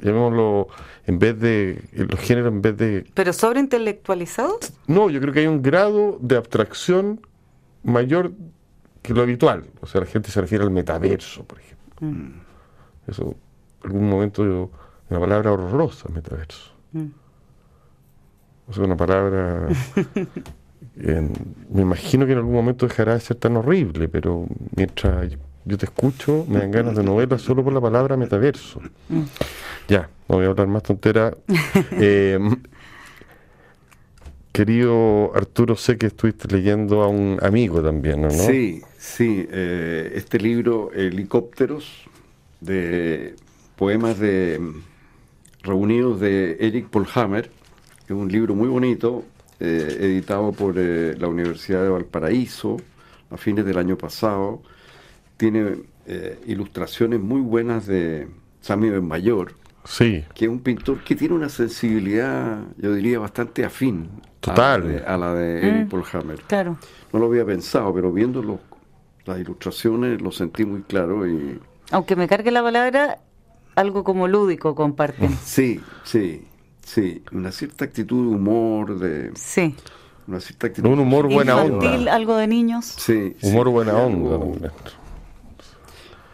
llamémoslo, 0.00 0.68
en 1.06 1.18
vez 1.18 1.38
de, 1.38 1.82
los 1.92 2.18
géneros 2.20 2.52
en 2.52 2.62
vez 2.62 2.76
de... 2.76 3.04
¿Pero 3.12 3.32
sobre 3.34 3.60
intelectualizado? 3.60 4.58
No, 4.86 5.10
yo 5.10 5.20
creo 5.20 5.34
que 5.34 5.40
hay 5.40 5.46
un 5.46 5.60
grado 5.60 6.18
de 6.20 6.36
abstracción 6.36 7.20
mayor 7.82 8.32
que 9.02 9.12
lo 9.12 9.20
habitual. 9.20 9.66
O 9.82 9.86
sea, 9.86 10.00
la 10.00 10.06
gente 10.06 10.30
se 10.30 10.40
refiere 10.40 10.64
al 10.64 10.70
metaverso, 10.70 11.44
por 11.44 11.58
ejemplo. 11.58 11.84
Mm. 12.00 12.40
Eso, 13.06 13.34
en 13.82 13.90
algún 13.90 14.08
momento 14.08 14.44
yo 14.46 14.70
una 15.10 15.20
palabra 15.20 15.52
horrorosa, 15.52 16.08
metaverso. 16.08 16.72
Mm. 16.92 17.06
Es 18.70 18.78
una 18.78 18.96
palabra. 18.96 19.68
me 20.96 21.82
imagino 21.82 22.26
que 22.26 22.32
en 22.32 22.38
algún 22.38 22.54
momento 22.54 22.86
dejará 22.86 23.14
de 23.14 23.20
ser 23.20 23.36
tan 23.36 23.56
horrible, 23.56 24.08
pero 24.08 24.46
mientras 24.76 25.36
yo 25.64 25.78
te 25.78 25.86
escucho, 25.86 26.44
me 26.48 26.58
dan 26.58 26.70
ganas 26.70 26.96
de 26.96 27.02
novela 27.02 27.38
solo 27.38 27.64
por 27.64 27.72
la 27.72 27.80
palabra 27.80 28.16
metaverso. 28.16 28.80
Mm. 29.08 29.22
Ya, 29.88 30.08
no 30.28 30.36
voy 30.36 30.46
a 30.46 30.48
hablar 30.48 30.66
más 30.68 30.82
tontera. 30.82 31.36
Eh, 32.00 32.38
querido 34.52 35.32
Arturo, 35.34 35.74
sé 35.74 35.98
que 35.98 36.06
estuviste 36.06 36.48
leyendo 36.48 37.02
a 37.02 37.08
un 37.08 37.38
amigo 37.42 37.82
también, 37.82 38.22
¿no? 38.22 38.30
Sí, 38.30 38.82
sí. 38.98 39.46
Eh, 39.50 40.12
este 40.14 40.38
libro, 40.38 40.92
Helicópteros, 40.92 42.04
de 42.60 43.34
poemas 43.76 44.18
de 44.18 44.60
reunidos 45.64 46.20
de 46.20 46.56
Eric 46.60 46.88
Polhammer, 46.88 47.50
que 48.06 48.12
es 48.12 48.18
un 48.18 48.30
libro 48.30 48.54
muy 48.54 48.68
bonito, 48.68 49.24
eh, 49.58 49.96
editado 50.00 50.52
por 50.52 50.74
eh, 50.76 51.16
la 51.18 51.28
Universidad 51.28 51.82
de 51.82 51.88
Valparaíso 51.88 52.76
a 53.30 53.36
fines 53.36 53.64
del 53.64 53.78
año 53.78 53.96
pasado. 53.96 54.62
Tiene 55.36 55.76
eh, 56.06 56.38
ilustraciones 56.46 57.20
muy 57.20 57.40
buenas 57.40 57.86
de 57.86 58.28
Sammy 58.60 58.90
Mayor, 59.00 59.54
sí. 59.84 60.24
que 60.34 60.44
es 60.44 60.50
un 60.50 60.60
pintor 60.60 61.02
que 61.02 61.16
tiene 61.16 61.34
una 61.34 61.48
sensibilidad, 61.48 62.58
yo 62.76 62.94
diría, 62.94 63.18
bastante 63.18 63.64
afín 63.64 64.10
Total. 64.40 65.02
A, 65.06 65.16
la 65.16 65.34
de, 65.34 65.62
mm, 65.62 65.64
Eric 65.64 65.88
Polhammer. 65.88 66.40
Claro. 66.42 66.76
No 67.12 67.18
lo 67.18 67.26
había 67.26 67.46
pensado, 67.46 67.94
pero 67.94 68.12
viendo 68.12 68.60
las 69.24 69.38
ilustraciones 69.38 70.20
lo 70.20 70.30
sentí 70.30 70.66
muy 70.66 70.82
claro 70.82 71.26
y... 71.26 71.58
Aunque 71.90 72.16
me 72.16 72.28
cargue 72.28 72.50
la 72.50 72.62
palabra, 72.62 73.18
algo 73.74 74.04
como 74.04 74.28
lúdico 74.28 74.74
comparten. 74.74 75.36
Sí, 75.44 75.80
sí, 76.04 76.44
sí. 76.84 77.22
Una 77.32 77.52
cierta 77.52 77.84
actitud 77.84 78.30
de 78.30 78.36
humor, 78.36 78.98
de... 78.98 79.30
Sí. 79.34 79.74
Una 80.26 80.40
cierta 80.40 80.68
actitud... 80.68 80.88
Un 80.88 81.00
humor 81.00 81.32
buena 81.32 81.56
onda. 81.56 82.14
algo 82.14 82.36
de 82.36 82.46
niños. 82.46 82.84
Sí. 82.84 83.36
Humor 83.42 83.68
buena 83.68 83.94
onda. 83.94 84.38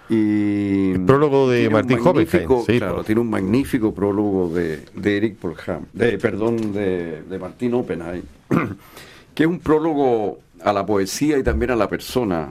Y 0.09 0.91
el 0.91 1.05
prólogo 1.07 1.49
de 1.49 1.71
Martín 1.71 2.01
Hoppenheim. 2.05 2.65
Sí, 2.67 2.79
claro, 2.79 3.05
tiene 3.05 3.21
un 3.21 3.31
magnífico 3.31 3.95
prólogo 3.95 4.49
de, 4.53 4.85
de 4.97 5.17
Eric 5.17 5.37
Polham, 5.37 5.85
de, 5.93 6.19
perdón, 6.19 6.73
de, 6.73 7.23
de 7.23 7.39
Martín 7.39 7.75
Oppenheim, 7.75 8.25
que 9.35 9.45
es 9.45 9.49
un 9.49 9.61
prólogo 9.61 10.41
a 10.65 10.73
la 10.73 10.85
poesía 10.85 11.39
y 11.39 11.45
también 11.45 11.71
a 11.71 11.77
la 11.77 11.89
persona 11.89 12.49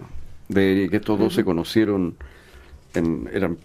de 0.47 0.71
Eric. 0.71 0.93
Estos 0.93 1.19
dos 1.19 1.33
se 1.33 1.43
conocieron, 1.43 2.15
en, 2.93 3.29
eran 3.33 3.57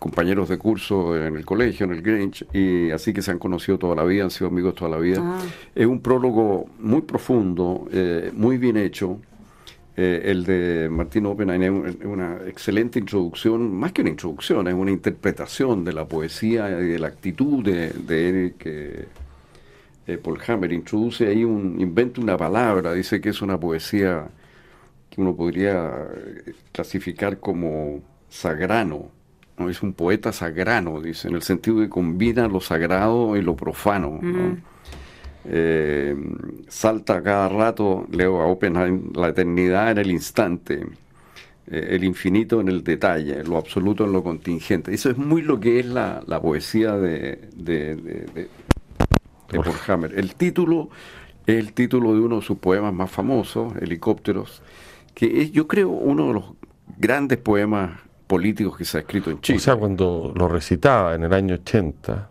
compañeros 0.00 0.48
de 0.48 0.56
curso 0.56 1.14
en 1.14 1.36
el 1.36 1.44
colegio, 1.44 1.84
en 1.84 1.92
el 1.92 2.02
Grange, 2.02 2.46
y 2.54 2.90
así 2.90 3.12
que 3.12 3.20
se 3.20 3.30
han 3.30 3.38
conocido 3.38 3.78
toda 3.78 3.94
la 3.94 4.02
vida, 4.02 4.24
han 4.24 4.30
sido 4.30 4.48
amigos 4.48 4.74
toda 4.74 4.90
la 4.90 4.96
vida. 4.96 5.20
Ah. 5.22 5.38
Es 5.74 5.86
un 5.86 6.00
prólogo 6.00 6.68
muy 6.80 7.02
profundo, 7.02 7.86
eh, 7.92 8.32
muy 8.34 8.56
bien 8.56 8.78
hecho. 8.78 9.20
Eh, 9.96 10.22
el 10.24 10.44
de 10.44 10.88
Martín 10.90 11.26
Oppenheim 11.26 11.86
es 11.86 11.96
una 12.04 12.38
excelente 12.46 12.98
introducción, 12.98 13.74
más 13.74 13.92
que 13.92 14.00
una 14.00 14.10
introducción, 14.10 14.66
es 14.68 14.74
una 14.74 14.90
interpretación 14.90 15.84
de 15.84 15.92
la 15.92 16.06
poesía 16.06 16.70
y 16.70 16.86
de 16.86 16.98
la 16.98 17.08
actitud 17.08 17.62
de, 17.62 17.90
de 17.90 18.28
Eric 18.28 18.62
eh, 18.64 20.16
Paul 20.22 20.38
Hammer. 20.46 20.72
Introduce 20.72 21.26
ahí 21.26 21.44
un, 21.44 21.78
inventa 21.78 22.22
una 22.22 22.38
palabra, 22.38 22.94
dice 22.94 23.20
que 23.20 23.28
es 23.28 23.42
una 23.42 23.60
poesía 23.60 24.28
que 25.10 25.20
uno 25.20 25.36
podría 25.36 26.08
clasificar 26.72 27.38
como 27.38 28.00
sagrano 28.30 29.19
es 29.68 29.82
un 29.82 29.92
poeta 29.92 30.32
sagrano, 30.32 31.00
dice, 31.00 31.28
en 31.28 31.34
el 31.34 31.42
sentido 31.42 31.78
de 31.78 31.86
que 31.86 31.90
combina 31.90 32.48
lo 32.48 32.60
sagrado 32.60 33.36
y 33.36 33.42
lo 33.42 33.56
profano. 33.56 34.20
Eh, 35.44 36.14
salta 36.68 37.22
cada 37.22 37.48
rato, 37.48 38.06
leo 38.10 38.40
a 38.40 38.46
Oppenheim, 38.46 39.12
la 39.14 39.28
eternidad 39.28 39.90
en 39.90 39.98
el 39.98 40.10
instante, 40.10 40.86
eh, 41.66 41.88
el 41.90 42.04
infinito 42.04 42.60
en 42.60 42.68
el 42.68 42.84
detalle, 42.84 43.42
lo 43.44 43.56
absoluto 43.56 44.04
en 44.04 44.12
lo 44.12 44.22
contingente. 44.22 44.92
Eso 44.92 45.10
es 45.10 45.16
muy 45.16 45.42
lo 45.42 45.58
que 45.58 45.80
es 45.80 45.86
la, 45.86 46.22
poesía 46.42 46.96
de, 46.96 47.48
de, 47.56 47.96
de, 47.96 48.48
El 50.14 50.34
título 50.34 50.90
es 51.46 51.56
el 51.56 51.72
título 51.72 52.14
de 52.14 52.20
uno 52.20 52.36
de 52.36 52.42
sus 52.42 52.58
poemas 52.58 52.92
más 52.92 53.10
famosos, 53.10 53.74
Helicópteros, 53.80 54.62
que 55.14 55.42
es, 55.42 55.52
yo 55.52 55.66
creo, 55.66 55.88
uno 55.88 56.28
de 56.28 56.34
los 56.34 56.44
grandes 56.98 57.38
poemas 57.38 57.92
políticos 58.30 58.78
que 58.78 58.84
se 58.84 58.98
ha 58.98 59.00
escrito 59.00 59.28
en 59.28 59.40
Chile. 59.40 59.58
O 59.58 59.60
sea, 59.60 59.74
cuando 59.74 60.32
lo 60.36 60.46
recitaba 60.46 61.16
en 61.16 61.24
el 61.24 61.34
año 61.34 61.56
80, 61.56 62.28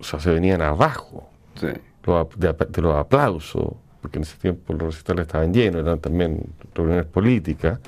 o 0.00 0.02
sea, 0.02 0.18
se 0.18 0.28
venían 0.32 0.60
abajo 0.60 1.30
de, 1.60 2.82
los 2.82 2.96
aplausos, 2.96 3.74
porque 4.02 4.18
en 4.18 4.22
ese 4.22 4.36
tiempo 4.38 4.72
los 4.72 4.94
recitales 4.94 5.28
estaban 5.28 5.54
llenos, 5.54 5.82
eran 5.82 6.00
también 6.00 6.42
reuniones 6.74 7.06
políticas, 7.06 7.78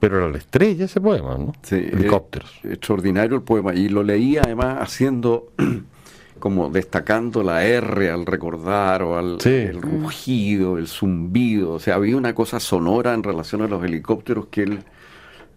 pero 0.00 0.18
era 0.18 0.28
la 0.28 0.38
estrella 0.38 0.86
ese 0.86 1.00
poema, 1.00 1.38
¿no? 1.38 1.52
Sí, 1.62 1.76
Helicópteros. 1.76 2.50
extraordinario 2.64 3.36
el 3.36 3.42
poema, 3.42 3.72
y 3.72 3.88
lo 3.88 4.02
leía 4.02 4.42
además 4.44 4.78
haciendo 4.80 5.52
como 6.40 6.68
destacando 6.68 7.44
la 7.44 7.64
R 7.64 8.10
al 8.10 8.26
recordar 8.26 9.04
o 9.04 9.16
al 9.16 9.38
el 9.44 9.80
rugido, 9.80 10.78
el 10.78 10.88
zumbido, 10.88 11.74
o 11.74 11.78
sea, 11.78 11.94
había 11.94 12.16
una 12.16 12.34
cosa 12.34 12.58
sonora 12.58 13.14
en 13.14 13.22
relación 13.22 13.62
a 13.62 13.68
los 13.68 13.84
helicópteros 13.84 14.46
que 14.46 14.64
él 14.64 14.84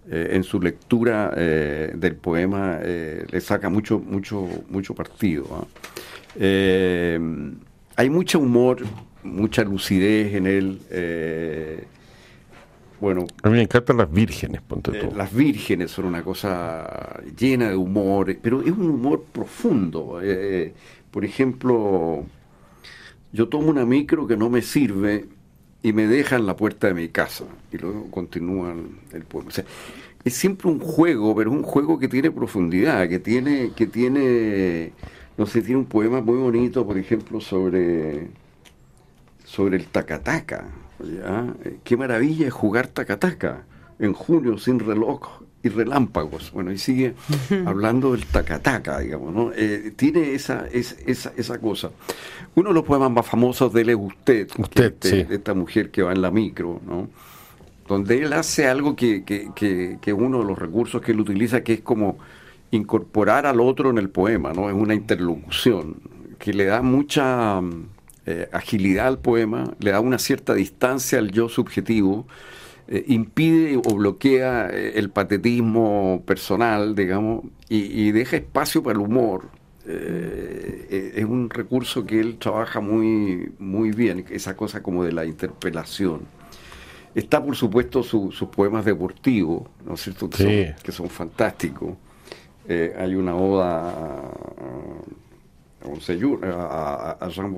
eh, 0.08 0.30
en 0.34 0.44
su 0.44 0.62
lectura 0.62 1.34
eh, 1.36 1.92
del 1.96 2.16
poema 2.16 2.78
eh, 2.80 3.26
le 3.28 3.42
saca 3.42 3.70
mucho, 3.70 3.98
mucho, 4.00 4.48
mucho 4.70 4.94
partido. 4.94 5.48
¿ah? 5.52 5.66
hay 7.98 8.10
mucho 8.10 8.40
humor, 8.40 8.84
mucha 9.24 9.64
lucidez 9.64 10.36
en 10.36 10.46
él. 10.46 11.88
bueno, 13.02 13.26
a 13.42 13.50
mí 13.50 13.56
me 13.56 13.64
encantan 13.64 13.98
las 13.98 14.12
vírgenes, 14.12 14.62
ponte 14.62 14.92
Las 15.16 15.34
vírgenes 15.34 15.90
son 15.90 16.06
una 16.06 16.22
cosa 16.24 17.20
llena 17.36 17.70
de 17.70 17.76
humor, 17.76 18.38
pero 18.44 18.62
es 18.62 18.72
un 18.72 18.90
humor 18.92 19.24
profundo. 19.32 20.20
por 21.10 21.26
ejemplo, 21.26 22.26
yo 23.32 23.48
tomo 23.48 23.70
una 23.70 23.86
micro 23.86 24.28
que 24.28 24.38
no 24.38 24.52
me 24.52 24.62
sirve 24.62 25.26
y 25.86 25.94
me 25.94 26.08
dejan 26.08 26.48
la 26.48 26.56
puerta 26.56 26.88
de 26.88 26.96
mi 26.96 27.10
casa. 27.10 27.46
Y 27.72 27.78
luego 27.78 28.10
continúan 28.10 29.02
el 29.14 29.24
poema. 29.24 29.50
O 29.50 29.52
sea, 29.52 29.66
es 30.24 30.34
siempre 30.34 30.68
un 30.68 30.80
juego, 30.80 31.36
pero 31.36 31.52
un 31.52 31.62
juego 31.62 32.00
que 32.00 32.08
tiene 32.08 32.32
profundidad, 32.32 33.08
que 33.08 33.20
tiene, 33.20 33.70
que 33.76 33.86
tiene, 33.86 34.94
no 35.38 35.46
sé, 35.46 35.62
tiene 35.62 35.82
un 35.82 35.86
poema 35.86 36.22
muy 36.22 36.38
bonito, 36.38 36.88
por 36.88 36.98
ejemplo, 36.98 37.40
sobre, 37.40 38.30
sobre 39.44 39.78
el 39.78 39.86
tacataca. 39.86 40.66
Qué 41.84 41.96
maravilla 41.96 42.48
es 42.48 42.54
jugar 42.54 42.88
tacataca 42.88 43.66
en 44.00 44.14
junio 44.14 44.58
sin 44.58 44.80
reloj 44.80 45.44
y 45.66 45.70
relámpagos. 45.70 46.52
Bueno, 46.52 46.72
y 46.72 46.78
sigue 46.78 47.16
hablando 47.66 48.12
del 48.12 48.26
tacataca, 48.26 49.00
digamos, 49.00 49.34
¿no? 49.34 49.52
Eh, 49.56 49.94
tiene 49.96 50.34
esa, 50.34 50.68
esa, 50.72 51.34
esa 51.36 51.60
cosa. 51.60 51.90
Uno 52.54 52.70
de 52.70 52.76
los 52.76 52.84
poemas 52.84 53.12
más 53.12 53.26
famosos 53.26 53.74
de 53.74 53.82
él 53.82 53.90
es 53.90 53.96
Usted, 53.96 54.48
Usted 54.58 54.94
de 55.28 55.36
esta 55.36 55.54
mujer 55.54 55.90
que 55.90 56.04
va 56.04 56.12
en 56.12 56.22
la 56.22 56.30
micro, 56.30 56.80
¿no? 56.86 57.10
Donde 57.88 58.22
él 58.22 58.34
hace 58.34 58.68
algo 58.68 58.96
que, 58.96 59.24
que, 59.24 59.50
que, 59.56 59.98
que 60.02 60.14
uno 60.14 60.40
de 60.40 60.46
los 60.46 60.58
recursos 60.58 61.02
que 61.02 61.12
él 61.12 61.20
utiliza, 61.20 61.62
que 61.62 61.74
es 61.74 61.82
como 61.82 62.18
incorporar 62.72 63.46
al 63.46 63.60
otro 63.60 63.90
en 63.90 63.98
el 63.98 64.10
poema, 64.10 64.54
¿no? 64.54 64.70
Es 64.70 64.76
una 64.76 64.94
interlocución 64.94 65.98
que 66.38 66.54
le 66.54 66.66
da 66.66 66.82
mucha 66.82 67.62
eh, 68.28 68.50
agilidad 68.52 69.08
al 69.08 69.20
poema, 69.20 69.74
le 69.80 69.92
da 69.92 70.00
una 70.00 70.20
cierta 70.20 70.54
distancia 70.54 71.18
al 71.18 71.32
yo 71.32 71.50
subjetivo 71.50 72.28
eh, 72.88 73.04
impide 73.08 73.78
o 73.78 73.96
bloquea 73.96 74.70
eh, 74.72 74.94
el 74.96 75.10
patetismo 75.10 76.22
personal, 76.26 76.96
digamos, 76.96 77.46
y, 77.68 78.12
deja 78.12 78.38
espacio 78.38 78.84
para 78.84 79.00
el 79.00 79.06
humor. 79.06 79.50
Eh, 79.88 81.14
es 81.16 81.26
un 81.26 81.50
recurso 81.50 82.06
que 82.06 82.20
él 82.20 82.38
trabaja 82.38 82.82
muy, 82.82 83.52
muy 83.58 83.92
bien, 83.92 84.26
esa 84.30 84.56
cosa 84.56 84.84
como 84.84 85.04
de 85.04 85.14
la 85.14 85.26
interpelación. 85.26 86.22
Está, 87.16 87.44
por 87.44 87.56
supuesto, 87.56 88.04
sus 88.04 88.38
poemas 88.50 88.86
deportivos, 88.86 89.64
¿no 89.84 89.96
es 89.96 90.02
cierto? 90.02 90.30
Que, 90.30 90.38
son, 90.38 90.84
que 90.84 90.92
son 90.92 91.10
fantásticos. 91.10 91.96
hay 92.68 93.16
una 93.16 93.36
oda 93.36 94.32
a, 96.44 97.18
a, 97.20 97.30
Jean 97.30 97.56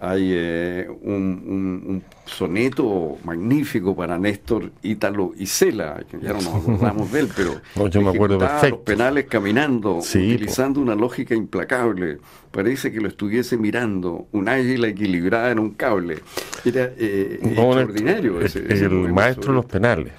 Hay 0.00 0.30
eh, 0.32 0.88
un, 1.02 2.02
soneto 2.26 3.18
magnífico 3.24 3.96
para 3.96 4.18
Néstor 4.18 4.70
Ítalo 4.82 5.32
y 5.36 5.46
Cela, 5.46 6.04
que 6.08 6.18
ya 6.20 6.32
no 6.32 6.40
nos 6.40 6.54
acordamos 6.62 7.12
de 7.12 7.20
él, 7.20 7.28
pero 7.34 7.88
yo 7.88 8.00
me 8.02 8.10
acuerdo 8.10 8.38
perfecto. 8.38 8.76
los 8.76 8.84
penales 8.84 9.26
caminando, 9.26 9.96
utilizando 9.96 10.80
una 10.80 10.94
lógica 10.94 11.34
implacable. 11.34 12.18
Parece 12.50 12.90
que 12.90 13.00
lo 13.00 13.08
estuviese 13.08 13.56
mirando 13.56 14.26
un 14.32 14.48
águila 14.48 14.88
equilibrada 14.88 15.50
en 15.50 15.58
un 15.58 15.70
cable. 15.70 16.18
Era 16.64 16.90
eh, 16.96 17.38
extraordinario. 17.42 18.40
ese, 18.40 18.60
el 18.60 19.12
maestro 19.12 19.52
de 19.52 19.56
los 19.56 19.66
penales 19.66 20.12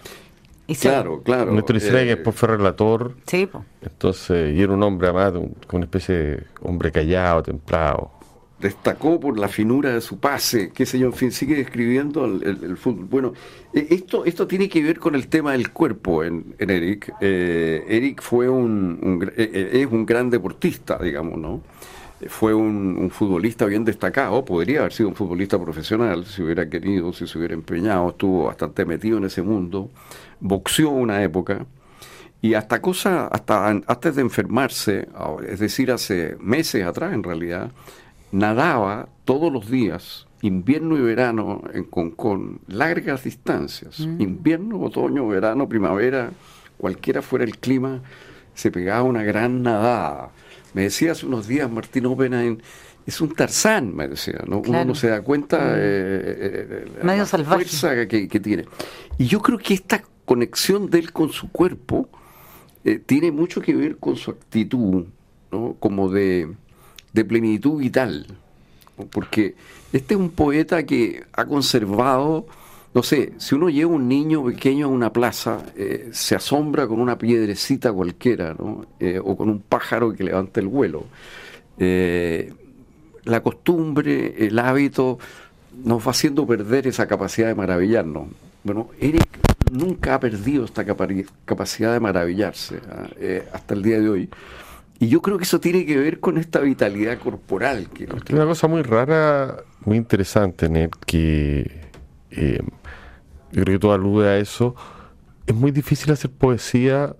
claro, 0.79 1.21
claro. 1.23 1.51
Nuestro 1.51 1.77
historia 1.77 2.01
que 2.01 2.15
después 2.15 2.35
fue 2.35 2.49
relator. 2.49 3.15
Sí, 3.27 3.49
Entonces, 3.81 4.55
y 4.55 4.61
era 4.61 4.73
un 4.73 4.83
hombre 4.83 5.09
amado, 5.09 5.41
con 5.67 5.77
una 5.77 5.85
especie 5.85 6.15
de 6.15 6.43
hombre 6.61 6.91
callado, 6.91 7.43
templado. 7.43 8.11
Destacó 8.59 9.19
por 9.19 9.39
la 9.39 9.47
finura 9.47 9.91
de 9.91 10.01
su 10.01 10.19
pase, 10.19 10.71
qué 10.71 10.85
sé 10.85 10.99
yo, 10.99 11.07
en 11.07 11.13
fin, 11.13 11.31
sigue 11.31 11.55
describiendo 11.55 12.25
el, 12.25 12.77
fútbol. 12.77 13.05
Bueno, 13.05 13.33
e, 13.73 13.87
esto, 13.89 14.23
esto 14.23 14.45
tiene 14.45 14.69
que 14.69 14.83
ver 14.83 14.99
con 14.99 15.15
el 15.15 15.27
tema 15.27 15.53
del 15.53 15.71
cuerpo 15.71 16.23
en, 16.23 16.55
Eric. 16.59 17.11
Eh, 17.21 17.83
Eric 17.87 18.21
fue 18.21 18.47
un, 18.47 19.31
eh, 19.35 19.49
eh, 19.53 19.81
es 19.81 19.87
un 19.91 20.05
gran 20.05 20.29
deportista, 20.29 20.99
digamos, 20.99 21.39
¿no? 21.39 21.61
fue 22.27 22.53
un, 22.53 23.09
futbolista 23.11 23.65
bien 23.65 23.83
destacado, 23.83 24.43
podría 24.45 24.81
haber 24.81 24.93
sido 24.93 25.09
un 25.09 25.15
futbolista 25.15 25.59
profesional 25.59 26.25
si 26.25 26.43
hubiera 26.43 26.69
querido, 26.69 27.13
si 27.13 27.27
se 27.27 27.37
hubiera 27.37 27.53
empeñado, 27.53 28.09
estuvo 28.09 28.45
bastante 28.45 28.85
metido 28.85 29.17
en 29.17 29.25
ese 29.25 29.41
mundo, 29.41 29.89
boxeó 30.41 30.89
una 30.89 31.23
época 31.23 31.65
y 32.41 32.55
hasta 32.55 32.81
cosa, 32.81 33.27
hasta 33.27 33.67
antes 33.69 34.15
de 34.15 34.21
enfermarse, 34.21 35.07
es 35.47 35.59
decir, 35.59 35.91
hace 35.91 36.35
meses 36.39 36.83
atrás 36.83 37.13
en 37.13 37.23
realidad, 37.23 37.71
nadaba 38.31 39.07
todos 39.25 39.53
los 39.53 39.69
días, 39.69 40.27
invierno 40.41 40.97
y 40.97 41.01
verano 41.01 41.61
en 41.73 41.83
Concón, 41.83 42.59
largas 42.67 43.23
distancias, 43.23 43.99
mm. 43.99 44.21
invierno, 44.21 44.81
otoño, 44.81 45.27
verano, 45.27 45.69
primavera, 45.69 46.31
cualquiera 46.77 47.21
fuera 47.21 47.45
el 47.45 47.59
clima, 47.59 48.01
se 48.55 48.71
pegaba 48.71 49.03
una 49.03 49.23
gran 49.23 49.61
nadada 49.61 50.31
me 50.73 50.83
decía 50.83 51.11
hace 51.11 51.25
unos 51.25 51.47
días 51.47 51.69
Martín 51.69 52.05
Oppenheim, 52.05 52.57
es 53.05 53.19
un 53.19 53.33
Tarzán, 53.33 53.95
me 53.95 54.07
decía, 54.07 54.41
¿no? 54.47 54.59
uno 54.59 54.85
no 54.85 54.95
se 54.95 55.09
da 55.09 55.21
cuenta 55.21 55.57
mm. 55.57 55.61
eh, 55.61 55.75
eh, 55.77 56.85
eh, 57.01 57.03
la 57.03 57.25
fuerza 57.25 58.07
que, 58.07 58.27
tiene. 58.27 58.65
Y 59.17 59.25
yo 59.25 59.41
creo 59.41 59.57
que 59.57 59.73
esta 59.73 60.01
conexión 60.25 60.89
de 60.89 60.99
él 60.99 61.11
con 61.11 61.31
su 61.31 61.51
cuerpo 61.51 62.09
tiene 63.05 63.31
mucho 63.31 63.61
que 63.61 63.75
ver 63.75 63.97
con 63.97 64.15
su 64.15 64.31
actitud, 64.31 65.05
¿no? 65.51 65.75
como 65.79 66.09
de, 66.09 66.51
de 67.13 67.25
plenitud 67.25 67.79
vital, 67.79 68.25
porque 69.11 69.53
este 69.93 70.15
es 70.15 70.19
un 70.19 70.31
poeta 70.31 70.83
que 70.83 71.23
ha 71.33 71.45
conservado 71.45 72.47
no 72.93 73.03
sé, 73.03 73.33
si 73.37 73.55
uno 73.55 73.69
lleva 73.69 73.91
un 73.91 74.09
niño 74.09 74.43
pequeño 74.43 74.87
a 74.87 74.89
una 74.89 75.13
plaza, 75.13 75.63
eh, 75.77 76.09
se 76.11 76.35
asombra 76.35 76.87
con 76.87 76.99
una 76.99 77.17
piedrecita 77.17 77.91
cualquiera, 77.93 78.53
¿no? 78.53 78.85
Eh, 78.99 79.19
o 79.23 79.37
con 79.37 79.49
un 79.49 79.61
pájaro 79.61 80.13
que 80.13 80.25
levanta 80.25 80.59
el 80.59 80.67
vuelo. 80.67 81.05
Eh, 81.77 82.53
la 83.23 83.41
costumbre, 83.41 84.45
el 84.45 84.59
hábito, 84.59 85.19
nos 85.85 86.05
va 86.05 86.11
haciendo 86.11 86.45
perder 86.45 86.87
esa 86.87 87.07
capacidad 87.07 87.47
de 87.47 87.55
maravillarnos. 87.55 88.27
Bueno, 88.63 88.89
Eric 88.99 89.39
nunca 89.71 90.15
ha 90.15 90.19
perdido 90.19 90.65
esta 90.65 90.85
capacidad 90.85 91.93
de 91.93 91.99
maravillarse 91.99 92.79
¿ah? 92.89 93.07
hasta 93.53 93.73
el 93.73 93.83
día 93.83 93.99
de 93.99 94.09
hoy. 94.09 94.29
Y 94.99 95.07
yo 95.07 95.21
creo 95.21 95.37
que 95.37 95.45
eso 95.45 95.59
tiene 95.59 95.85
que 95.85 95.97
ver 95.97 96.19
con 96.19 96.37
esta 96.37 96.59
vitalidad 96.59 97.17
corporal. 97.17 97.89
Que 97.89 98.07
Una 98.33 98.45
cosa 98.45 98.67
muy 98.67 98.83
rara, 98.83 99.57
muy 99.83 99.97
interesante 99.97 100.67
en 100.67 100.75
él, 100.75 100.89
que 101.07 101.81
yo 103.51 103.63
creo 103.63 103.75
que 103.75 103.79
todo 103.79 103.93
alude 103.93 104.29
a 104.29 104.37
eso, 104.37 104.75
es 105.45 105.55
muy 105.55 105.71
difícil 105.71 106.11
hacer 106.11 106.31
poesía 106.31 107.15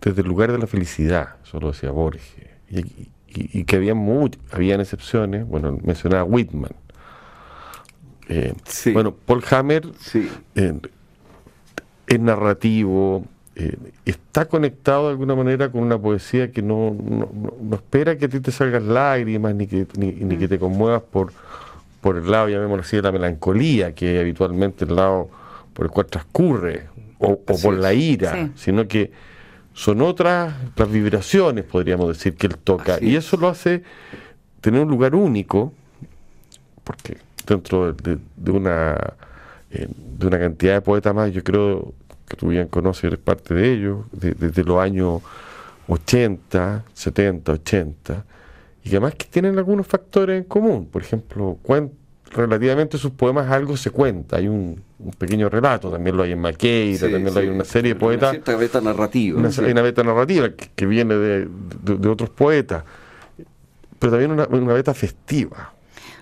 desde 0.00 0.22
el 0.22 0.28
lugar 0.28 0.52
de 0.52 0.58
la 0.58 0.66
felicidad, 0.66 1.36
eso 1.44 1.60
lo 1.60 1.72
decía 1.72 1.90
Borges, 1.90 2.22
y, 2.70 3.64
que 3.64 3.76
había 3.76 3.94
habían 4.50 4.80
excepciones, 4.80 5.46
bueno, 5.46 5.78
mencionaba 5.82 6.24
Whitman. 6.24 6.72
Eh, 8.28 8.52
bueno, 8.92 9.14
Paul 9.14 9.42
Hammer 9.50 9.88
eh, 10.54 10.80
es 12.14 12.20
narrativo, 12.20 13.24
eh, 13.54 13.76
está 14.04 14.46
conectado 14.46 15.04
de 15.04 15.10
alguna 15.10 15.34
manera 15.34 15.70
con 15.70 15.82
una 15.82 15.98
poesía 15.98 16.50
que 16.50 16.62
no, 16.62 16.94
no, 16.94 17.74
espera 17.74 18.16
que 18.16 18.26
a 18.26 18.28
ti 18.28 18.40
te 18.40 18.50
salgan 18.50 18.92
lágrimas 18.92 19.54
ni 19.54 19.66
que, 19.66 19.86
ni, 19.96 20.12
ni 20.12 20.36
que 20.36 20.48
te 20.48 20.58
conmuevas 20.58 21.02
por, 21.02 21.32
por 22.00 22.16
el 22.16 22.30
lado, 22.30 22.48
llamémoslo 22.48 22.82
así, 22.82 22.96
de 22.96 23.02
la 23.02 23.12
melancolía, 23.12 23.94
que 23.94 24.18
habitualmente 24.18 24.84
el 24.84 24.96
lado 24.96 25.28
por 25.72 25.86
el 25.86 25.92
cual 25.92 26.06
transcurre, 26.06 26.86
o, 27.18 27.38
por 27.38 27.74
la 27.74 27.94
ira, 27.94 28.50
sino 28.56 28.88
que 28.88 29.12
son 29.74 30.02
otras 30.02 30.54
las 30.74 30.90
vibraciones, 30.90 31.64
podríamos 31.64 32.08
decir, 32.08 32.34
que 32.34 32.48
él 32.48 32.56
toca. 32.56 32.98
y 33.00 33.14
eso 33.14 33.36
lo 33.36 33.48
hace 33.48 33.84
tener 34.60 34.80
un 34.80 34.88
lugar 34.88 35.14
único, 35.14 35.72
porque 36.82 37.18
dentro 37.46 37.92
de, 37.92 38.18
una 38.50 38.96
eh, 39.70 39.88
de 40.18 40.26
una 40.26 40.38
cantidad 40.38 40.74
de 40.74 40.80
poetas 40.80 41.14
más, 41.14 41.32
yo 41.32 41.44
creo 41.44 41.94
que 42.32 42.36
tú 42.36 42.48
bien 42.48 42.66
conoces, 42.68 43.04
eres 43.04 43.18
parte 43.18 43.52
de 43.52 43.72
ellos, 43.72 44.06
desde 44.10 44.64
los 44.64 44.80
años 44.80 45.20
80, 45.86 46.84
70, 46.94 47.52
80, 47.52 48.24
y 48.84 48.88
que 48.88 48.96
además 48.96 49.14
que 49.16 49.26
tienen 49.26 49.58
algunos 49.58 49.86
factores 49.86 50.38
en 50.38 50.44
común. 50.44 50.88
Por 50.90 51.02
ejemplo, 51.02 51.58
relativamente 52.30 52.96
sus 52.96 53.10
poemas 53.10 53.50
algo 53.50 53.76
se 53.76 53.90
cuenta, 53.90 54.36
hay 54.36 54.48
un, 54.48 54.82
pequeño 55.18 55.50
relato, 55.50 55.90
también 55.90 56.16
lo 56.16 56.22
hay 56.22 56.32
en 56.32 56.40
Maqueira, 56.40 57.00
también 57.10 57.34
lo 57.34 57.40
hay 57.40 57.48
en 57.48 57.54
una 57.54 57.64
serie 57.64 57.92
de 57.92 58.00
poetas. 58.00 58.30
Una 58.30 58.42
cierta 58.44 58.56
beta 58.56 58.80
narrativa. 58.80 59.38
Una, 59.38 59.48
Hay 59.48 59.72
una 59.72 59.82
beta 59.82 60.02
narrativa 60.02 60.48
que, 60.74 60.86
viene 60.86 61.14
de, 61.14 62.08
otros 62.08 62.30
poetas, 62.30 62.84
pero 63.98 64.12
también 64.12 64.30
una, 64.30 64.46
una 64.48 64.72
beta 64.72 64.94
festiva. 64.94 65.74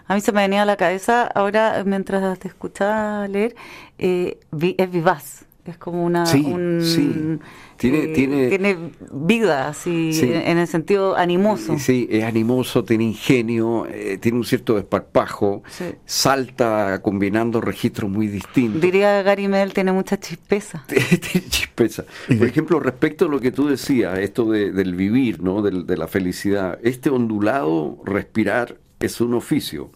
A 0.09 0.15
mí 0.15 0.21
se 0.21 0.33
me 0.33 0.41
venía 0.41 0.63
a 0.63 0.65
la 0.65 0.77
cabeza, 0.77 1.23
ahora 1.23 1.85
mientras 1.87 2.37
te 2.41 2.49
escuchaba 2.49 3.29
leer, 3.29 3.55
eh, 3.99 4.41
es 4.77 4.91
vivaz, 4.91 5.45
es 5.65 5.79
como 5.79 6.05
una... 6.05 6.27
Sí, 6.27 6.45
sí 6.81 7.39
tiene, 7.81 8.09
tiene, 8.09 8.49
tiene 8.49 8.77
vida, 9.11 9.69
así, 9.69 10.11
en 10.23 10.59
el 10.59 10.67
sentido 10.67 11.17
animoso. 11.17 11.79
Sí, 11.79 12.07
es 12.11 12.25
animoso, 12.25 12.85
tiene 12.85 13.05
ingenio, 13.05 13.87
eh, 13.87 14.19
tiene 14.19 14.37
un 14.37 14.45
cierto 14.45 14.75
desparpajo, 14.75 15.63
salta 16.05 17.01
combinando 17.01 17.63
registros 17.63 18.11
muy 18.11 18.27
distintos. 18.27 18.83
Diría 18.83 19.23
Gary 19.23 19.49
Medel, 19.49 19.73
tiene 19.73 19.93
mucha 19.93 20.21
chispeza. 20.21 20.85
tiene 20.89 21.49
chispeza. 21.49 22.05
Por 22.27 22.47
ejemplo, 22.47 22.81
respecto 22.81 23.25
a 23.25 23.29
lo 23.29 23.41
que 23.41 23.51
tú 23.51 23.67
decías, 23.67 24.19
esto 24.19 24.51
del 24.51 24.95
vivir, 24.95 25.43
¿no? 25.43 25.63
de 25.63 25.97
la 25.97 26.07
felicidad, 26.07 26.79
este 26.83 27.09
ondulado 27.09 27.99
respirar 28.05 28.77
es 29.01 29.23
un 29.23 29.33
oficio, 29.33 29.91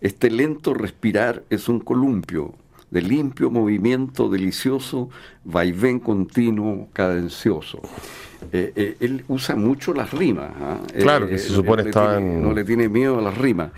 este 0.00 0.30
lento 0.30 0.72
respirar 0.72 1.42
es 1.50 1.68
un 1.68 1.80
columpio, 1.80 2.54
de 2.90 3.02
limpio 3.02 3.50
movimiento 3.50 4.28
delicioso, 4.28 5.10
vaivén 5.44 5.98
continuo, 5.98 6.88
cadencioso. 6.92 7.80
Eh, 8.52 8.72
eh, 8.76 8.96
él 9.00 9.24
usa 9.28 9.56
mucho 9.56 9.94
las 9.94 10.12
rimas. 10.12 10.50
¿ah? 10.60 10.78
Claro, 10.98 11.28
que 11.28 11.38
se 11.38 11.48
supone 11.48 11.82
estaba 11.82 12.20
No 12.20 12.52
le 12.52 12.64
tiene 12.64 12.88
miedo 12.88 13.18
a 13.18 13.22
las 13.22 13.36
rimas. 13.36 13.70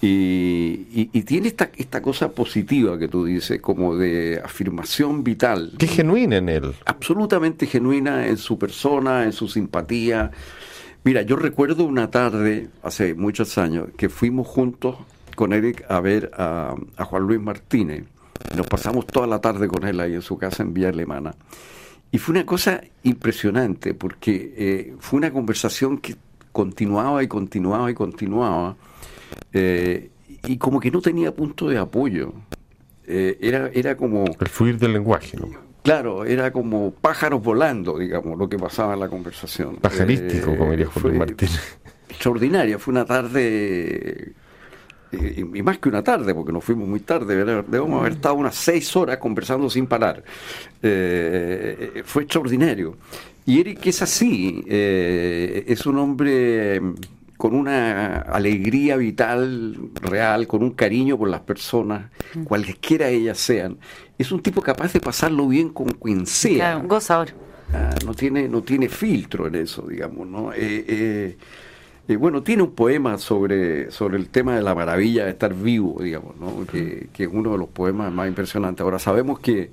Y, 0.00 1.06
tiene 1.22 1.48
esta, 1.48 1.70
esta 1.76 2.02
cosa 2.02 2.32
positiva 2.32 2.98
que 2.98 3.08
tú 3.08 3.24
dices, 3.24 3.60
como 3.60 3.96
de 3.96 4.40
afirmación 4.44 5.24
vital. 5.24 5.72
Que 5.78 5.86
genuina 5.86 6.36
en 6.36 6.50
él. 6.50 6.74
Absolutamente 6.84 7.66
genuina 7.66 8.26
en 8.26 8.36
su 8.36 8.58
persona, 8.58 9.24
en 9.24 9.32
su 9.32 9.48
simpatía. 9.48 10.30
Mira, 11.04 11.22
yo 11.22 11.36
recuerdo 11.36 11.84
una 11.84 12.10
tarde, 12.10 12.68
hace 12.82 13.14
muchos 13.14 13.56
años, 13.56 13.88
que 13.96 14.10
fuimos 14.10 14.46
juntos 14.46 14.96
con 15.36 15.54
Eric 15.54 15.84
a 15.88 16.00
ver 16.00 16.30
a, 16.36 16.74
a 16.96 17.04
Juan 17.04 17.22
Luis 17.22 17.40
Martínez 17.40 18.04
nos 18.56 18.66
pasamos 18.66 19.06
toda 19.06 19.26
la 19.26 19.40
tarde 19.40 19.68
con 19.68 19.86
él 19.86 20.00
ahí 20.00 20.14
en 20.14 20.22
su 20.22 20.36
casa 20.36 20.62
en 20.62 20.74
Villa 20.74 20.88
Alemana. 20.88 21.34
Y 22.10 22.18
fue 22.18 22.34
una 22.34 22.46
cosa 22.46 22.80
impresionante 23.02 23.94
porque 23.94 24.54
eh, 24.56 24.94
fue 25.00 25.18
una 25.18 25.32
conversación 25.32 25.98
que 25.98 26.16
continuaba 26.52 27.22
y 27.22 27.28
continuaba 27.28 27.90
y 27.90 27.94
continuaba 27.94 28.76
eh, 29.52 30.10
y 30.46 30.56
como 30.58 30.78
que 30.78 30.90
no 30.90 31.00
tenía 31.00 31.34
punto 31.34 31.68
de 31.68 31.78
apoyo. 31.78 32.32
eh, 33.06 33.36
era, 33.40 33.70
era 33.74 33.96
como... 33.96 34.24
El 34.38 34.48
fluir 34.48 34.78
del 34.78 34.92
lenguaje, 34.92 35.36
¿no? 35.36 35.48
Claro, 35.82 36.24
era 36.24 36.50
como 36.50 36.92
pájaros 36.92 37.42
volando, 37.42 37.98
digamos, 37.98 38.38
lo 38.38 38.48
que 38.48 38.56
pasaba 38.56 38.94
en 38.94 39.00
la 39.00 39.08
conversación. 39.08 39.76
Pajarístico, 39.76 40.56
como 40.56 40.70
diría 40.70 40.86
Jorge 40.86 41.18
Martín. 41.18 41.48
Extraordinaria, 42.08 42.78
fue 42.78 42.92
una 42.92 43.04
tarde 43.04 44.32
y, 45.36 45.62
más 45.62 45.78
que 45.78 45.88
una 45.88 46.02
tarde, 46.02 46.34
porque 46.34 46.52
nos 46.52 46.64
fuimos 46.64 46.88
muy 46.88 47.00
tarde, 47.00 47.36
debemos 47.36 48.00
haber 48.00 48.12
estado 48.12 48.34
unas 48.34 48.54
seis 48.54 48.94
horas 48.96 49.18
conversando 49.18 49.68
sin 49.70 49.86
parar. 49.86 50.22
Eh, 50.82 52.02
fue 52.04 52.22
extraordinario. 52.24 52.96
Y 53.46 53.60
Eric 53.60 53.86
es 53.86 54.00
así, 54.02 54.64
eh, 54.66 55.64
es 55.66 55.84
un 55.84 55.98
hombre 55.98 56.80
con 57.36 57.54
una 57.54 58.20
alegría 58.20 58.96
vital 58.96 59.90
real, 60.00 60.46
con 60.46 60.62
un 60.62 60.70
cariño 60.70 61.18
por 61.18 61.28
las 61.28 61.40
personas, 61.40 62.10
cualesquiera 62.44 63.08
ellas 63.08 63.38
sean. 63.38 63.76
Es 64.16 64.32
un 64.32 64.40
tipo 64.40 64.62
capaz 64.62 64.92
de 64.92 65.00
pasarlo 65.00 65.46
bien 65.48 65.68
con 65.68 65.88
quien 65.88 66.26
sea. 66.26 66.56
Claro, 66.56 66.88
gozador. 66.88 67.28
Ah, 67.72 67.94
no, 68.06 68.14
tiene, 68.14 68.48
no 68.48 68.62
tiene 68.62 68.88
filtro 68.88 69.46
en 69.48 69.56
eso, 69.56 69.82
digamos, 69.82 70.26
¿no? 70.26 70.52
Eh, 70.54 71.36
y 72.06 72.16
bueno, 72.16 72.42
tiene 72.42 72.62
un 72.62 72.72
poema 72.72 73.16
sobre, 73.16 73.90
sobre 73.90 74.18
el 74.18 74.28
tema 74.28 74.56
de 74.56 74.62
la 74.62 74.74
maravilla 74.74 75.24
de 75.24 75.30
estar 75.30 75.54
vivo, 75.54 76.02
digamos, 76.02 76.36
¿no? 76.36 76.66
que, 76.66 77.08
es 77.16 77.28
uno 77.32 77.52
de 77.52 77.58
los 77.58 77.68
poemas 77.68 78.12
más 78.12 78.28
impresionantes. 78.28 78.82
Ahora, 78.84 78.98
sabemos 78.98 79.38
que 79.38 79.70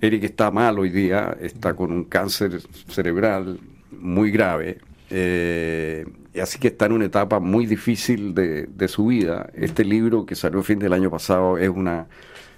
Eric 0.00 0.24
está 0.24 0.50
mal 0.50 0.78
hoy 0.78 0.88
día, 0.88 1.36
está 1.40 1.74
con 1.74 1.92
un 1.92 2.04
cáncer 2.04 2.60
cerebral 2.88 3.60
muy 3.90 4.30
grave, 4.30 4.78
eh, 5.10 6.06
así 6.40 6.58
que 6.58 6.68
está 6.68 6.86
en 6.86 6.92
una 6.92 7.04
etapa 7.04 7.38
muy 7.38 7.66
difícil 7.66 8.34
de, 8.34 8.66
de 8.66 8.88
su 8.88 9.06
vida. 9.06 9.50
Este 9.54 9.84
libro 9.84 10.24
que 10.24 10.34
salió 10.34 10.60
a 10.60 10.62
fin 10.62 10.78
del 10.78 10.94
año 10.94 11.10
pasado 11.10 11.58
es 11.58 11.68
una 11.68 12.06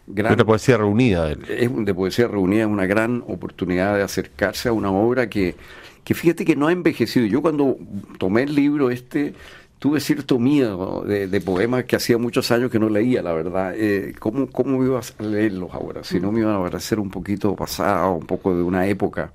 gran... 0.06 0.36
De 0.36 0.44
poesía 0.44 0.76
reunida. 0.76 1.32
Es 1.48 1.70
de 1.84 1.94
poesía 1.94 2.28
reunida, 2.28 2.62
es 2.62 2.68
una 2.68 2.86
gran 2.86 3.24
oportunidad 3.26 3.96
de 3.96 4.02
acercarse 4.02 4.68
a 4.68 4.72
una 4.72 4.92
obra 4.92 5.28
que 5.28 5.56
que 6.04 6.14
fíjate 6.14 6.44
que 6.44 6.56
no 6.56 6.68
ha 6.68 6.72
envejecido. 6.72 7.26
Yo 7.26 7.42
cuando 7.42 7.76
tomé 8.18 8.42
el 8.42 8.54
libro 8.54 8.90
este 8.90 9.34
tuve 9.78 10.00
cierto 10.00 10.38
miedo 10.38 11.04
de, 11.06 11.40
poemas 11.42 11.84
que 11.84 11.96
hacía 11.96 12.16
muchos 12.16 12.50
años 12.50 12.70
que 12.70 12.78
no 12.78 12.88
leía, 12.88 13.22
la 13.22 13.34
verdad. 13.34 13.74
Eh, 13.76 14.14
¿cómo, 14.18 14.46
¿Cómo 14.46 14.82
iba 14.82 14.98
a 14.98 15.22
leerlos 15.22 15.74
ahora? 15.74 16.02
Si 16.04 16.20
no 16.20 16.32
me 16.32 16.40
iban 16.40 16.54
a 16.54 16.62
parecer 16.62 16.98
un 16.98 17.10
poquito 17.10 17.54
pasado, 17.54 18.12
un 18.12 18.26
poco 18.26 18.56
de 18.56 18.62
una 18.62 18.86
época. 18.86 19.30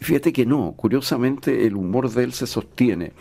Fíjate 0.00 0.32
que 0.32 0.46
no, 0.46 0.72
curiosamente 0.76 1.66
el 1.66 1.76
humor 1.76 2.10
de 2.10 2.24
él 2.24 2.32
se 2.32 2.46
sostiene. 2.46 3.12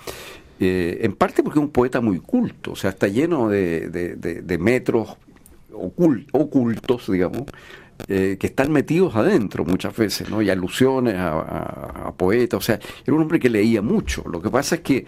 Eh, 0.62 1.00
en 1.02 1.14
parte 1.14 1.44
porque 1.44 1.60
es 1.60 1.66
un 1.66 1.72
poeta 1.72 2.00
muy 2.00 2.20
culto, 2.20 2.72
o 2.72 2.76
sea, 2.76 2.92
está 2.92 3.08
lleno 3.08 3.50
de, 3.50 3.90
de 3.90 4.58
metros 4.58 5.18
ocultos, 5.74 7.12
digamos, 7.12 7.44
eh, 8.08 8.38
que 8.40 8.48
están 8.48 8.72
metidos 8.72 9.16
adentro 9.16 9.66
muchas 9.66 9.96
veces, 9.96 10.30
¿no? 10.30 10.42
Y 10.42 10.50
alusiones 10.50 11.16
a, 11.18 12.14
poetas, 12.18 12.58
o 12.58 12.62
sea, 12.62 12.80
era 13.06 13.16
un 13.16 13.22
hombre 13.22 13.40
que 13.40 13.50
leía 13.50 13.82
mucho. 13.82 14.24
Lo 14.30 14.42
que 14.42 14.50
pasa 14.50 14.76
es 14.76 14.82
que 14.82 15.06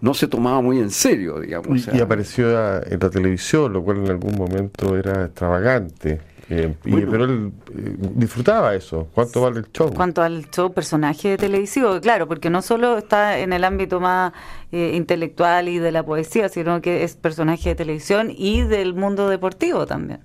no 0.00 0.14
se 0.14 0.26
tomaba 0.28 0.60
muy 0.60 0.78
en 0.78 0.90
serio, 0.90 1.40
digamos. 1.40 1.88
y, 1.92 2.00
apareció 2.00 2.48
en 2.82 2.98
la 3.00 3.10
televisión, 3.10 3.72
lo 3.72 3.82
cual 3.82 3.98
en 3.98 4.10
algún 4.10 4.36
momento 4.36 4.96
era 4.96 5.26
extravagante. 5.26 6.20
Eh, 6.48 6.74
pero 6.84 7.24
él 7.24 7.52
eh, 7.76 7.96
disfrutaba 8.14 8.74
eso. 8.74 9.08
¿Cuánto 9.12 9.42
vale 9.42 9.58
el 9.58 9.72
show? 9.72 9.92
¿Cuánto 9.92 10.22
al 10.22 10.48
show 10.50 10.72
personaje 10.72 11.36
televisivo? 11.36 12.00
Claro, 12.00 12.28
porque 12.28 12.50
no 12.50 12.62
solo 12.62 12.98
está 12.98 13.38
en 13.38 13.52
el 13.52 13.64
ámbito 13.64 14.00
más 14.00 14.32
intelectual 14.70 15.68
y 15.68 15.78
de 15.78 15.90
la 15.90 16.04
poesía, 16.04 16.48
sino 16.48 16.80
que 16.80 17.02
es 17.02 17.16
personaje 17.16 17.70
de 17.70 17.74
televisión 17.74 18.30
y 18.30 18.62
del 18.62 18.94
mundo 18.94 19.28
deportivo 19.28 19.86
también. 19.86 20.20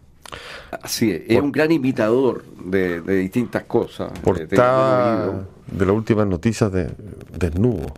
Así 0.82 1.12
es, 1.12 1.22
es 1.28 1.42
un 1.42 1.52
gran 1.52 1.72
imitador 1.72 2.44
de, 2.66 3.02
distintas 3.02 3.64
cosas. 3.64 4.12
Portada 4.20 5.46
de, 5.68 5.86
las 5.86 5.96
últimas 5.96 6.28
noticias 6.28 6.72
de 6.72 6.90
desnudo 7.38 7.94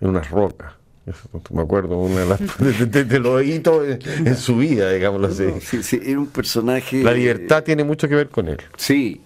en 0.00 0.08
unas 0.08 0.30
rocas. 0.30 0.74
me 1.50 1.62
acuerdo, 1.62 1.98
una 1.98 2.20
de, 2.20 2.26
las, 2.26 2.40
de, 3.08 3.20
los 3.20 3.44
hitos 3.44 3.86
en, 4.02 4.36
su 4.36 4.56
vida, 4.56 4.90
digámoslo 4.92 5.28
así. 5.28 5.60
Sí, 5.60 5.82
sí, 5.82 6.00
era 6.04 6.18
un 6.18 6.26
personaje. 6.26 7.02
La 7.02 7.12
libertad 7.12 7.62
tiene 7.62 7.84
mucho 7.84 8.08
que 8.08 8.14
ver 8.14 8.28
con 8.28 8.48
él. 8.48 8.58
Sí, 8.76 9.20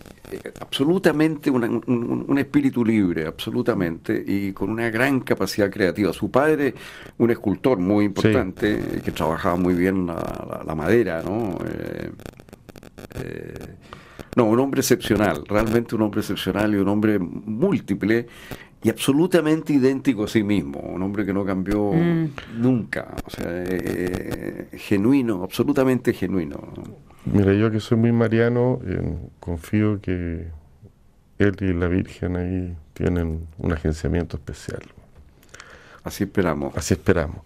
absolutamente 0.60 1.50
un, 1.50 2.36
espíritu 2.38 2.84
libre, 2.84 3.26
absolutamente, 3.26 4.22
y 4.26 4.52
con 4.52 4.70
una 4.70 4.90
gran 4.90 5.20
capacidad 5.20 5.70
creativa. 5.70 6.12
Su 6.12 6.30
padre, 6.30 6.74
un 7.18 7.30
escultor 7.30 7.78
muy 7.78 8.06
importante, 8.06 9.00
que 9.04 9.12
trabajaba 9.12 9.56
muy 9.56 9.74
bien 9.74 10.06
la, 10.06 10.74
madera, 10.74 11.22
¿no? 11.22 11.58
Eh, 11.66 12.10
eh, 13.16 13.76
no, 14.36 14.44
un 14.44 14.60
hombre 14.60 14.80
excepcional, 14.80 15.44
realmente 15.46 15.94
un 15.94 16.02
hombre 16.02 16.20
excepcional 16.20 16.72
y 16.74 16.76
un 16.76 16.88
hombre 16.88 17.18
múltiple 17.18 18.26
y 18.82 18.88
absolutamente 18.88 19.72
idéntico 19.72 20.24
a 20.24 20.28
sí 20.28 20.42
mismo, 20.42 20.80
un 20.80 21.02
hombre 21.02 21.26
que 21.26 21.32
no 21.32 21.44
cambió 21.44 21.92
mm. 21.92 22.30
nunca, 22.56 23.14
o 23.24 23.30
sea, 23.30 23.46
eh, 23.48 24.68
genuino, 24.72 25.42
absolutamente 25.42 26.12
genuino. 26.12 26.72
Mira, 27.26 27.52
yo 27.52 27.70
que 27.70 27.80
soy 27.80 27.98
muy 27.98 28.12
mariano, 28.12 28.80
eh, 28.86 29.18
confío 29.38 30.00
que 30.00 30.48
él 31.38 31.56
y 31.60 31.72
la 31.72 31.88
Virgen 31.88 32.36
ahí 32.36 32.76
tienen 32.94 33.46
un 33.58 33.72
agenciamiento 33.72 34.36
especial. 34.36 34.82
Así 36.02 36.24
esperamos. 36.24 36.76
Así 36.76 36.94
esperamos. 36.94 37.42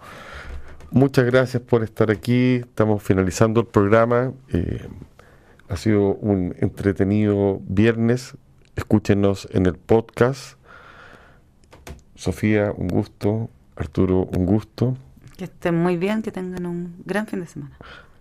Muchas 0.90 1.24
gracias 1.24 1.62
por 1.62 1.82
estar 1.82 2.10
aquí. 2.10 2.56
Estamos 2.56 3.02
finalizando 3.02 3.60
el 3.60 3.66
programa. 3.66 4.32
Eh, 4.52 4.86
ha 5.68 5.76
sido 5.76 6.14
un 6.14 6.54
entretenido 6.60 7.60
viernes. 7.66 8.36
Escúchenos 8.76 9.48
en 9.52 9.66
el 9.66 9.74
podcast. 9.74 10.56
Sofía, 12.14 12.72
un 12.76 12.88
gusto. 12.88 13.50
Arturo, 13.76 14.28
un 14.36 14.46
gusto. 14.46 14.96
Que 15.36 15.44
estén 15.44 15.74
muy 15.74 15.96
bien, 15.96 16.22
que 16.22 16.30
tengan 16.30 16.66
un 16.66 16.94
gran 17.04 17.26
fin 17.26 17.40
de 17.40 17.46
semana. 17.46 17.76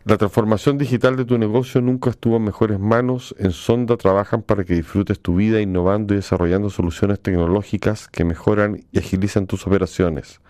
La 0.06 0.18
transformación 0.18 0.78
digital 0.78 1.16
de 1.16 1.24
tu 1.24 1.38
negocio 1.38 1.80
nunca 1.80 2.10
estuvo 2.10 2.36
en 2.36 2.44
mejores 2.44 2.80
manos. 2.80 3.34
En 3.40 3.52
Sonda 3.52 3.96
trabajan 3.96 4.42
para 4.42 4.66
que 4.66 4.74
disfrutes 4.74 5.20
tu 5.22 5.36
vida 5.36 5.62
innovando 5.62 6.14
y 6.14 6.18
desarrollando 6.18 6.70
soluciones 6.70 7.22
tecnológicas 7.22 8.10
que 8.10 8.26
mejoran 8.26 8.84
y 8.92 9.00
agilizan 9.00 9.48
tus 9.48 9.66
operaciones. 9.66 10.42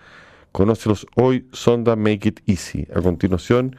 Conócelos 0.50 1.06
hoy, 1.14 1.46
Sonda 1.52 1.94
Make 1.94 2.28
It 2.28 2.40
Easy. 2.46 2.88
A 2.96 3.00
continuación, 3.00 3.76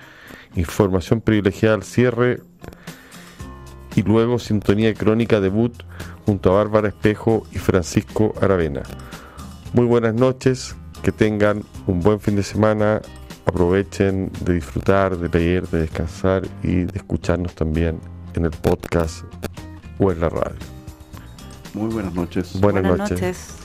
información 0.55 1.21
privilegiada 1.21 1.75
al 1.75 1.83
cierre 1.83 2.41
y 3.95 4.03
luego 4.03 4.39
sintonía 4.39 4.93
crónica 4.93 5.41
debut 5.41 5.73
junto 6.25 6.51
a 6.51 6.55
Bárbara 6.55 6.89
Espejo 6.89 7.45
y 7.51 7.57
Francisco 7.57 8.33
Aravena. 8.41 8.83
Muy 9.75 9.87
buenas 9.87 10.13
noches, 10.13 10.73
que 11.03 11.11
tengan 11.11 11.61
un 11.85 11.99
buen 11.99 12.21
fin 12.21 12.37
de 12.37 12.43
semana 12.43 13.01
aprovechen 13.45 14.31
de 14.39 14.53
disfrutar, 14.53 15.17
de 15.17 15.27
leer, 15.27 15.67
de 15.67 15.81
descansar 15.81 16.47
y 16.63 16.85
de 16.85 16.93
escucharnos 16.95 17.53
también 17.55 17.99
en 18.35 18.45
el 18.45 18.51
podcast 18.51 19.25
o 19.99 20.13
en 20.13 20.21
la 20.21 20.29
radio. 20.29 20.55
Muy 21.73 21.93
buenas 21.93 22.13
noches. 22.13 22.57
Buenas, 22.61 22.83
noches. 22.83 23.64